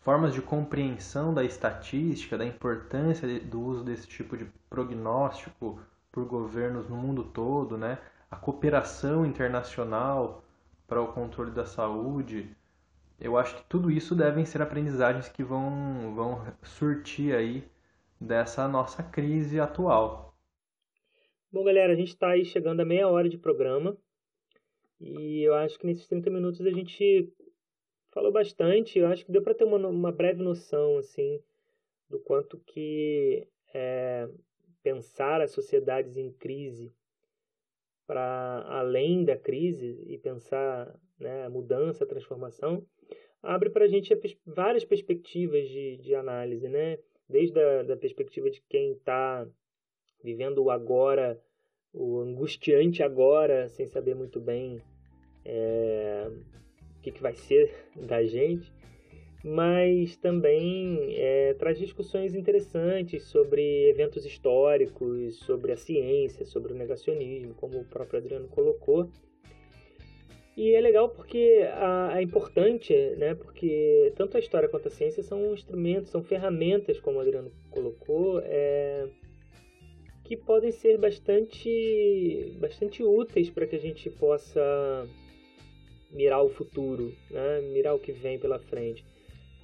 formas 0.00 0.34
de 0.34 0.42
compreensão 0.42 1.32
da 1.32 1.44
estatística, 1.44 2.36
da 2.36 2.44
importância 2.44 3.40
do 3.40 3.60
uso 3.60 3.84
desse 3.84 4.06
tipo 4.06 4.36
de 4.36 4.46
prognóstico 4.68 5.80
por 6.10 6.24
governos 6.24 6.88
no 6.88 6.96
mundo 6.96 7.24
todo, 7.24 7.76
né? 7.76 7.98
a 8.30 8.36
cooperação 8.36 9.24
internacional 9.24 10.44
para 10.86 11.00
o 11.00 11.12
controle 11.12 11.50
da 11.52 11.64
saúde. 11.64 12.54
Eu 13.18 13.38
acho 13.38 13.54
que 13.56 13.64
tudo 13.68 13.90
isso 13.90 14.14
devem 14.14 14.44
ser 14.44 14.60
aprendizagens 14.60 15.28
que 15.28 15.42
vão, 15.42 16.12
vão 16.14 16.42
surtir 16.62 17.34
aí 17.34 17.66
dessa 18.24 18.66
nossa 18.66 19.02
crise 19.02 19.60
atual. 19.60 20.34
Bom, 21.52 21.62
galera, 21.62 21.92
a 21.92 21.96
gente 21.96 22.08
está 22.08 22.30
aí 22.30 22.44
chegando 22.44 22.80
a 22.80 22.84
meia 22.84 23.08
hora 23.08 23.28
de 23.28 23.38
programa 23.38 23.96
e 25.00 25.42
eu 25.42 25.54
acho 25.54 25.78
que 25.78 25.86
nesses 25.86 26.06
30 26.08 26.30
minutos 26.30 26.60
a 26.62 26.70
gente 26.70 27.32
falou 28.12 28.32
bastante. 28.32 28.98
Eu 28.98 29.06
acho 29.06 29.24
que 29.24 29.30
deu 29.30 29.42
para 29.42 29.54
ter 29.54 29.64
uma, 29.64 29.76
uma 29.88 30.10
breve 30.10 30.42
noção 30.42 30.98
assim 30.98 31.40
do 32.08 32.18
quanto 32.18 32.58
que 32.66 33.46
é, 33.72 34.28
pensar 34.82 35.40
as 35.40 35.52
sociedades 35.52 36.16
em 36.16 36.32
crise 36.32 36.92
para 38.06 38.64
além 38.68 39.24
da 39.24 39.36
crise 39.36 40.02
e 40.06 40.18
pensar 40.18 40.94
né, 41.18 41.44
a 41.44 41.50
mudança, 41.50 42.04
a 42.04 42.06
transformação, 42.06 42.86
abre 43.42 43.70
para 43.70 43.84
a 43.84 43.88
gente 43.88 44.14
várias 44.44 44.84
perspectivas 44.84 45.68
de, 45.68 45.96
de 45.98 46.14
análise, 46.14 46.68
né? 46.68 46.98
Desde 47.28 47.60
a 47.60 47.82
da 47.82 47.96
perspectiva 47.96 48.50
de 48.50 48.62
quem 48.68 48.92
está 48.92 49.46
vivendo 50.22 50.62
o 50.62 50.70
agora, 50.70 51.40
o 51.92 52.20
angustiante 52.20 53.02
agora, 53.02 53.68
sem 53.68 53.86
saber 53.86 54.14
muito 54.14 54.40
bem 54.40 54.80
é, 55.44 56.30
o 56.98 57.00
que, 57.02 57.12
que 57.12 57.22
vai 57.22 57.34
ser 57.34 57.72
da 57.94 58.24
gente, 58.24 58.72
mas 59.44 60.16
também 60.16 61.14
é, 61.16 61.52
traz 61.54 61.78
discussões 61.78 62.34
interessantes 62.34 63.24
sobre 63.24 63.90
eventos 63.90 64.24
históricos, 64.24 65.36
sobre 65.40 65.72
a 65.72 65.76
ciência, 65.76 66.46
sobre 66.46 66.72
o 66.72 66.76
negacionismo, 66.76 67.54
como 67.54 67.78
o 67.78 67.84
próprio 67.84 68.20
Adriano 68.20 68.48
colocou. 68.48 69.10
E 70.56 70.72
é 70.72 70.80
legal 70.80 71.08
porque 71.08 71.66
é 72.16 72.22
importante, 72.22 72.94
né? 73.16 73.34
Porque 73.34 74.12
tanto 74.16 74.36
a 74.36 74.40
história 74.40 74.68
quanto 74.68 74.86
a 74.86 74.90
ciência 74.90 75.22
são 75.22 75.52
instrumentos, 75.52 76.10
são 76.10 76.22
ferramentas, 76.22 77.00
como 77.00 77.18
o 77.18 77.20
Adriano 77.20 77.50
colocou, 77.70 78.40
é, 78.44 79.08
que 80.22 80.36
podem 80.36 80.70
ser 80.70 80.96
bastante, 80.96 82.56
bastante 82.60 83.02
úteis 83.02 83.50
para 83.50 83.66
que 83.66 83.74
a 83.74 83.80
gente 83.80 84.08
possa 84.10 85.08
mirar 86.12 86.42
o 86.44 86.48
futuro, 86.48 87.12
né? 87.30 87.60
mirar 87.72 87.94
o 87.94 87.98
que 87.98 88.12
vem 88.12 88.38
pela 88.38 88.60
frente. 88.60 89.04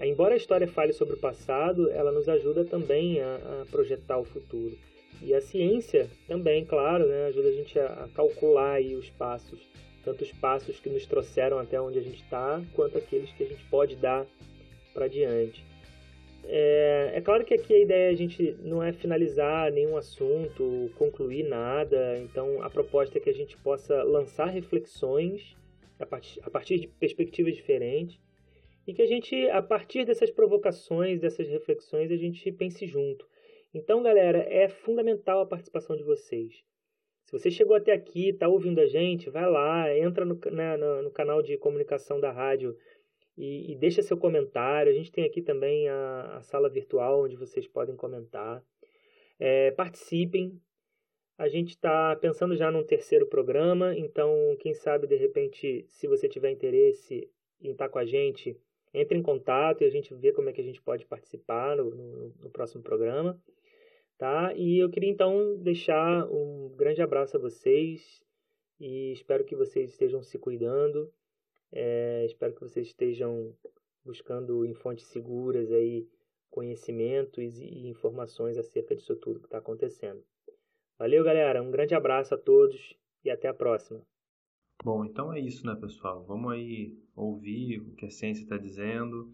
Embora 0.00 0.34
a 0.34 0.36
história 0.36 0.66
fale 0.66 0.92
sobre 0.92 1.14
o 1.14 1.20
passado, 1.20 1.88
ela 1.90 2.10
nos 2.10 2.28
ajuda 2.28 2.64
também 2.64 3.20
a, 3.20 3.36
a 3.62 3.66
projetar 3.70 4.18
o 4.18 4.24
futuro. 4.24 4.76
E 5.22 5.34
a 5.34 5.40
ciência 5.40 6.10
também, 6.26 6.64
claro, 6.64 7.06
né? 7.06 7.26
ajuda 7.26 7.48
a 7.48 7.52
gente 7.52 7.78
a, 7.78 7.86
a 7.86 8.08
calcular 8.08 8.80
os 8.80 9.08
passos 9.10 9.60
tanto 10.04 10.24
os 10.24 10.32
passos 10.32 10.80
que 10.80 10.88
nos 10.88 11.06
trouxeram 11.06 11.58
até 11.58 11.80
onde 11.80 11.98
a 11.98 12.02
gente 12.02 12.22
está, 12.22 12.62
quanto 12.74 12.98
aqueles 12.98 13.30
que 13.32 13.44
a 13.44 13.46
gente 13.46 13.64
pode 13.66 13.96
dar 13.96 14.26
para 14.92 15.08
diante. 15.08 15.64
É, 16.44 17.12
é, 17.14 17.20
claro 17.20 17.44
que 17.44 17.54
aqui 17.54 17.74
a 17.74 17.78
ideia 17.78 18.10
a 18.10 18.14
gente 18.14 18.56
não 18.62 18.82
é 18.82 18.92
finalizar 18.92 19.70
nenhum 19.70 19.96
assunto, 19.96 20.90
concluir 20.96 21.44
nada, 21.44 22.18
então 22.18 22.62
a 22.62 22.70
proposta 22.70 23.18
é 23.18 23.20
que 23.20 23.30
a 23.30 23.34
gente 23.34 23.56
possa 23.58 24.02
lançar 24.02 24.46
reflexões 24.46 25.56
a 25.98 26.06
partir, 26.06 26.40
a 26.42 26.50
partir 26.50 26.80
de 26.80 26.88
perspectivas 26.88 27.54
diferentes 27.54 28.18
e 28.86 28.94
que 28.94 29.02
a 29.02 29.06
gente, 29.06 29.48
a 29.50 29.62
partir 29.62 30.04
dessas 30.04 30.30
provocações, 30.30 31.20
dessas 31.20 31.46
reflexões, 31.46 32.10
a 32.10 32.16
gente 32.16 32.50
pense 32.50 32.86
junto. 32.86 33.28
Então, 33.72 34.02
galera, 34.02 34.38
é 34.48 34.68
fundamental 34.68 35.40
a 35.40 35.46
participação 35.46 35.96
de 35.96 36.02
vocês. 36.02 36.64
Se 37.30 37.38
você 37.38 37.48
chegou 37.48 37.76
até 37.76 37.92
aqui, 37.92 38.30
está 38.30 38.48
ouvindo 38.48 38.80
a 38.80 38.86
gente, 38.86 39.30
vai 39.30 39.48
lá, 39.48 39.96
entra 39.96 40.24
no, 40.24 40.36
né, 40.50 40.76
no, 40.76 41.02
no 41.02 41.10
canal 41.12 41.40
de 41.40 41.56
comunicação 41.56 42.18
da 42.18 42.32
rádio 42.32 42.76
e, 43.38 43.70
e, 43.70 43.76
deixa 43.76 44.02
seu 44.02 44.16
comentário. 44.16 44.90
A 44.90 44.94
gente 44.94 45.12
tem 45.12 45.24
aqui 45.24 45.40
também 45.40 45.88
a, 45.88 46.38
a 46.38 46.42
sala 46.42 46.68
virtual 46.68 47.22
onde 47.22 47.36
vocês 47.36 47.68
podem 47.68 47.94
comentar. 47.94 48.60
É, 49.38 49.70
participem. 49.70 50.60
A 51.38 51.46
gente 51.46 51.68
está 51.68 52.16
pensando 52.16 52.56
já 52.56 52.68
num 52.68 52.82
terceiro 52.82 53.26
programa, 53.26 53.96
então 53.96 54.56
quem 54.58 54.74
sabe 54.74 55.06
de 55.06 55.14
repente, 55.14 55.84
se 55.86 56.08
você 56.08 56.28
tiver 56.28 56.50
interesse 56.50 57.30
em 57.62 57.70
estar 57.70 57.86
tá 57.86 57.92
com 57.92 58.00
a 58.00 58.04
gente, 58.04 58.58
entre 58.92 59.16
em 59.16 59.22
contato 59.22 59.82
e 59.82 59.84
a 59.84 59.90
gente 59.90 60.12
vê 60.14 60.32
como 60.32 60.48
é 60.48 60.52
que 60.52 60.60
a 60.60 60.64
gente 60.64 60.82
pode 60.82 61.06
participar 61.06 61.76
no, 61.76 61.94
no, 61.94 62.34
no 62.40 62.50
próximo 62.50 62.82
programa. 62.82 63.40
Tá? 64.20 64.52
E 64.52 64.78
eu 64.78 64.90
queria 64.90 65.08
então 65.08 65.56
deixar 65.56 66.30
um 66.30 66.68
grande 66.76 67.00
abraço 67.00 67.38
a 67.38 67.40
vocês 67.40 68.22
e 68.78 69.12
espero 69.12 69.46
que 69.46 69.56
vocês 69.56 69.88
estejam 69.88 70.22
se 70.22 70.38
cuidando. 70.38 71.10
É, 71.72 72.26
espero 72.26 72.52
que 72.52 72.60
vocês 72.60 72.88
estejam 72.88 73.56
buscando 74.04 74.66
em 74.66 74.74
fontes 74.74 75.06
seguras 75.06 75.72
aí 75.72 76.06
conhecimentos 76.50 77.60
e 77.60 77.88
informações 77.88 78.58
acerca 78.58 78.94
disso 78.94 79.16
tudo 79.16 79.40
que 79.40 79.46
está 79.46 79.56
acontecendo. 79.56 80.22
Valeu, 80.98 81.24
galera. 81.24 81.62
Um 81.62 81.70
grande 81.70 81.94
abraço 81.94 82.34
a 82.34 82.38
todos 82.38 82.94
e 83.24 83.30
até 83.30 83.48
a 83.48 83.54
próxima. 83.54 84.02
Bom, 84.84 85.02
então 85.02 85.32
é 85.32 85.40
isso, 85.40 85.64
né, 85.64 85.74
pessoal? 85.80 86.26
Vamos 86.26 86.52
aí 86.52 86.94
ouvir 87.16 87.80
o 87.80 87.94
que 87.94 88.04
a 88.04 88.10
ciência 88.10 88.42
está 88.42 88.58
dizendo 88.58 89.32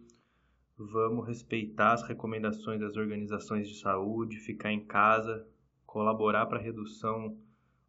Vamos 0.79 1.27
respeitar 1.27 1.95
as 1.95 2.03
recomendações 2.07 2.79
das 2.79 2.97
organizações 2.97 3.67
de 3.69 3.81
saúde, 3.81 4.37
ficar 4.37 4.71
em 4.71 4.85
casa, 4.85 5.49
colaborar 5.87 6.45
para 6.47 6.59
a 6.59 6.63
redução 6.63 7.39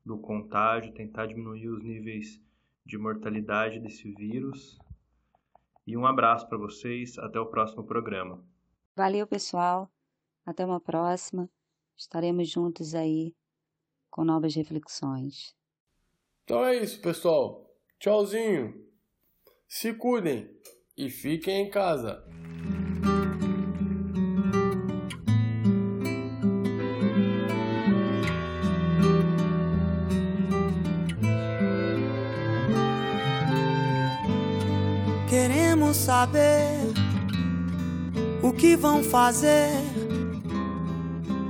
do 0.06 0.18
contágio, 0.18 0.94
tentar 0.94 1.26
diminuir 1.26 1.68
os 1.68 1.84
níveis 1.84 2.42
de 2.86 2.98
mortalidade 2.98 3.82
desse 3.82 4.10
vírus. 4.14 4.80
E 5.86 5.98
um 5.98 6.06
abraço 6.06 6.48
para 6.48 6.58
vocês, 6.58 7.18
até 7.20 7.38
o 7.38 7.46
próximo 7.46 7.84
programa. 7.84 8.42
Valeu, 8.96 9.28
pessoal. 9.28 9.92
Até 10.46 10.66
uma 10.66 10.80
próxima. 10.80 11.50
Estaremos 11.98 12.50
juntos 12.50 12.96
aí 12.96 13.36
com 14.10 14.24
novas 14.24 14.56
reflexões. 14.56 15.54
Então 16.46 16.64
é 16.64 16.78
isso, 16.78 17.02
pessoal. 17.02 17.70
Tchauzinho. 18.00 18.74
Se 19.68 19.94
cuidem 19.94 20.50
e 20.96 21.10
fiquem 21.10 21.68
em 21.68 21.70
casa. 21.70 22.24
Saber 36.08 36.94
o 38.42 38.54
que 38.54 38.78
vão 38.78 39.04
fazer 39.04 39.74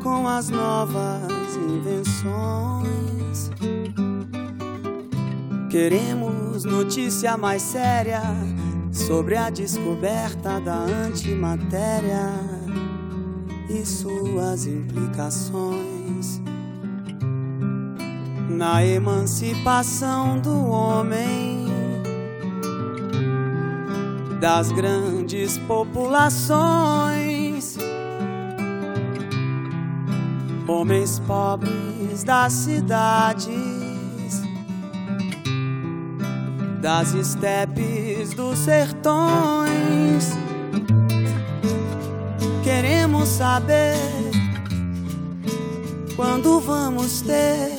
com 0.02 0.28
as 0.28 0.50
novas 0.50 1.56
invenções. 1.56 3.52
Queremos 5.70 6.64
notícia 6.64 7.38
mais 7.38 7.62
séria 7.62 8.24
sobre 8.92 9.38
a 9.38 9.52
descoberta 9.52 10.60
da 10.60 10.80
antimatéria 10.80 12.32
e 13.70 13.86
suas 13.86 14.66
implicações 14.66 16.42
na 18.50 18.84
emancipação 18.84 20.40
do 20.40 20.66
homem 20.66 21.57
das 24.40 24.72
grandes 24.72 25.58
populações, 25.60 27.78
homens 30.68 31.20
pobres 31.20 32.24
das 32.24 32.54
cidades, 32.54 33.54
das 36.82 37.14
estepes 37.16 38.34
dos 38.36 38.58
sertões. 38.60 40.38
Queremos 42.64 43.28
saber 43.30 43.96
quando 46.16 46.60
vamos 46.60 47.22
ter 47.22 47.76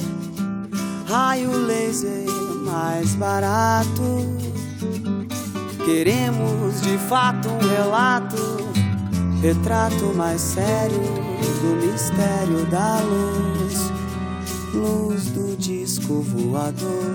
raio 1.07 1.53
laser 1.67 2.27
mais 2.65 3.15
barato 3.15 4.38
Queremos 5.89 6.83
de 6.83 6.99
fato 6.99 7.49
um 7.49 7.67
relato, 7.67 8.37
retrato 9.41 10.13
mais 10.15 10.39
sério 10.39 11.01
do 11.01 11.87
mistério 11.87 12.67
da 12.67 13.01
luz, 13.01 13.91
luz 14.75 15.25
do 15.31 15.57
disco 15.57 16.21
voador. 16.21 17.15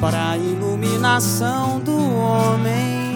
Para 0.00 0.30
a 0.30 0.38
iluminação 0.38 1.80
do 1.80 1.94
homem, 1.94 3.14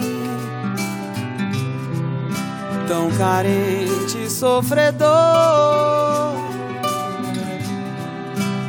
tão 2.87 3.09
carente 3.17 4.25
e 4.25 4.29
sofredor, 4.29 5.09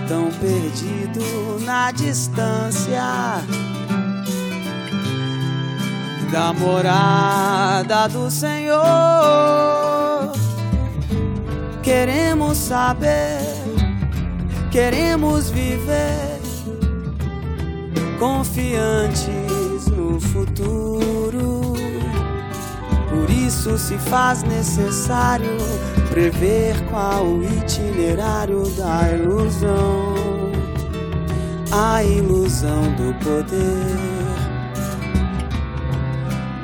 tão 0.09 0.31
perdido 0.41 1.61
na 1.67 1.91
distância 1.91 3.43
da 6.33 6.51
morada 6.55 8.09
do 8.09 8.31
Senhor. 8.31 8.83
Queremos 11.83 12.57
saber, 12.57 13.43
queremos 14.71 15.51
viver 15.51 16.41
confiantes 18.19 19.87
no 19.95 20.19
futuro. 20.19 21.75
Por 23.11 23.29
isso 23.29 23.77
se 23.77 23.99
faz 23.99 24.43
necessário 24.43 25.59
prever 26.09 26.75
qual 26.91 27.27
o 27.27 27.45
itinerário 27.45 28.63
da 28.71 29.13
ilusão, 29.13 30.15
a 31.71 32.03
ilusão 32.03 32.85
do 32.93 33.13
poder. 33.23 34.12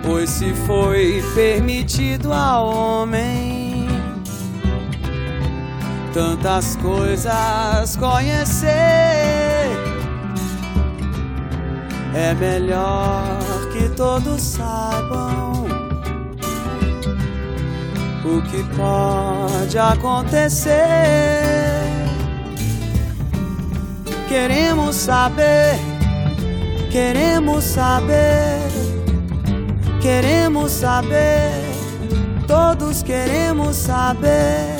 Pois 0.09 0.31
se 0.31 0.55
foi 0.67 1.23
permitido 1.35 2.33
ao 2.33 2.67
homem. 2.67 3.87
Tantas 6.15 6.77
coisas 6.77 7.95
conhecer, 7.95 8.71
é 12.15 12.35
melhor 12.41 13.39
que 13.71 13.91
todos 13.91 14.41
saibam 14.41 15.67
o 18.25 18.43
que 18.51 18.65
pode 18.75 19.79
acontecer. 19.79 20.73
Queremos 24.27 24.97
saber, 24.97 25.79
queremos 26.91 27.63
saber, 27.63 28.68
queremos 30.01 30.73
saber, 30.73 31.65
todos 32.47 33.03
queremos 33.03 33.77
saber 33.77 34.78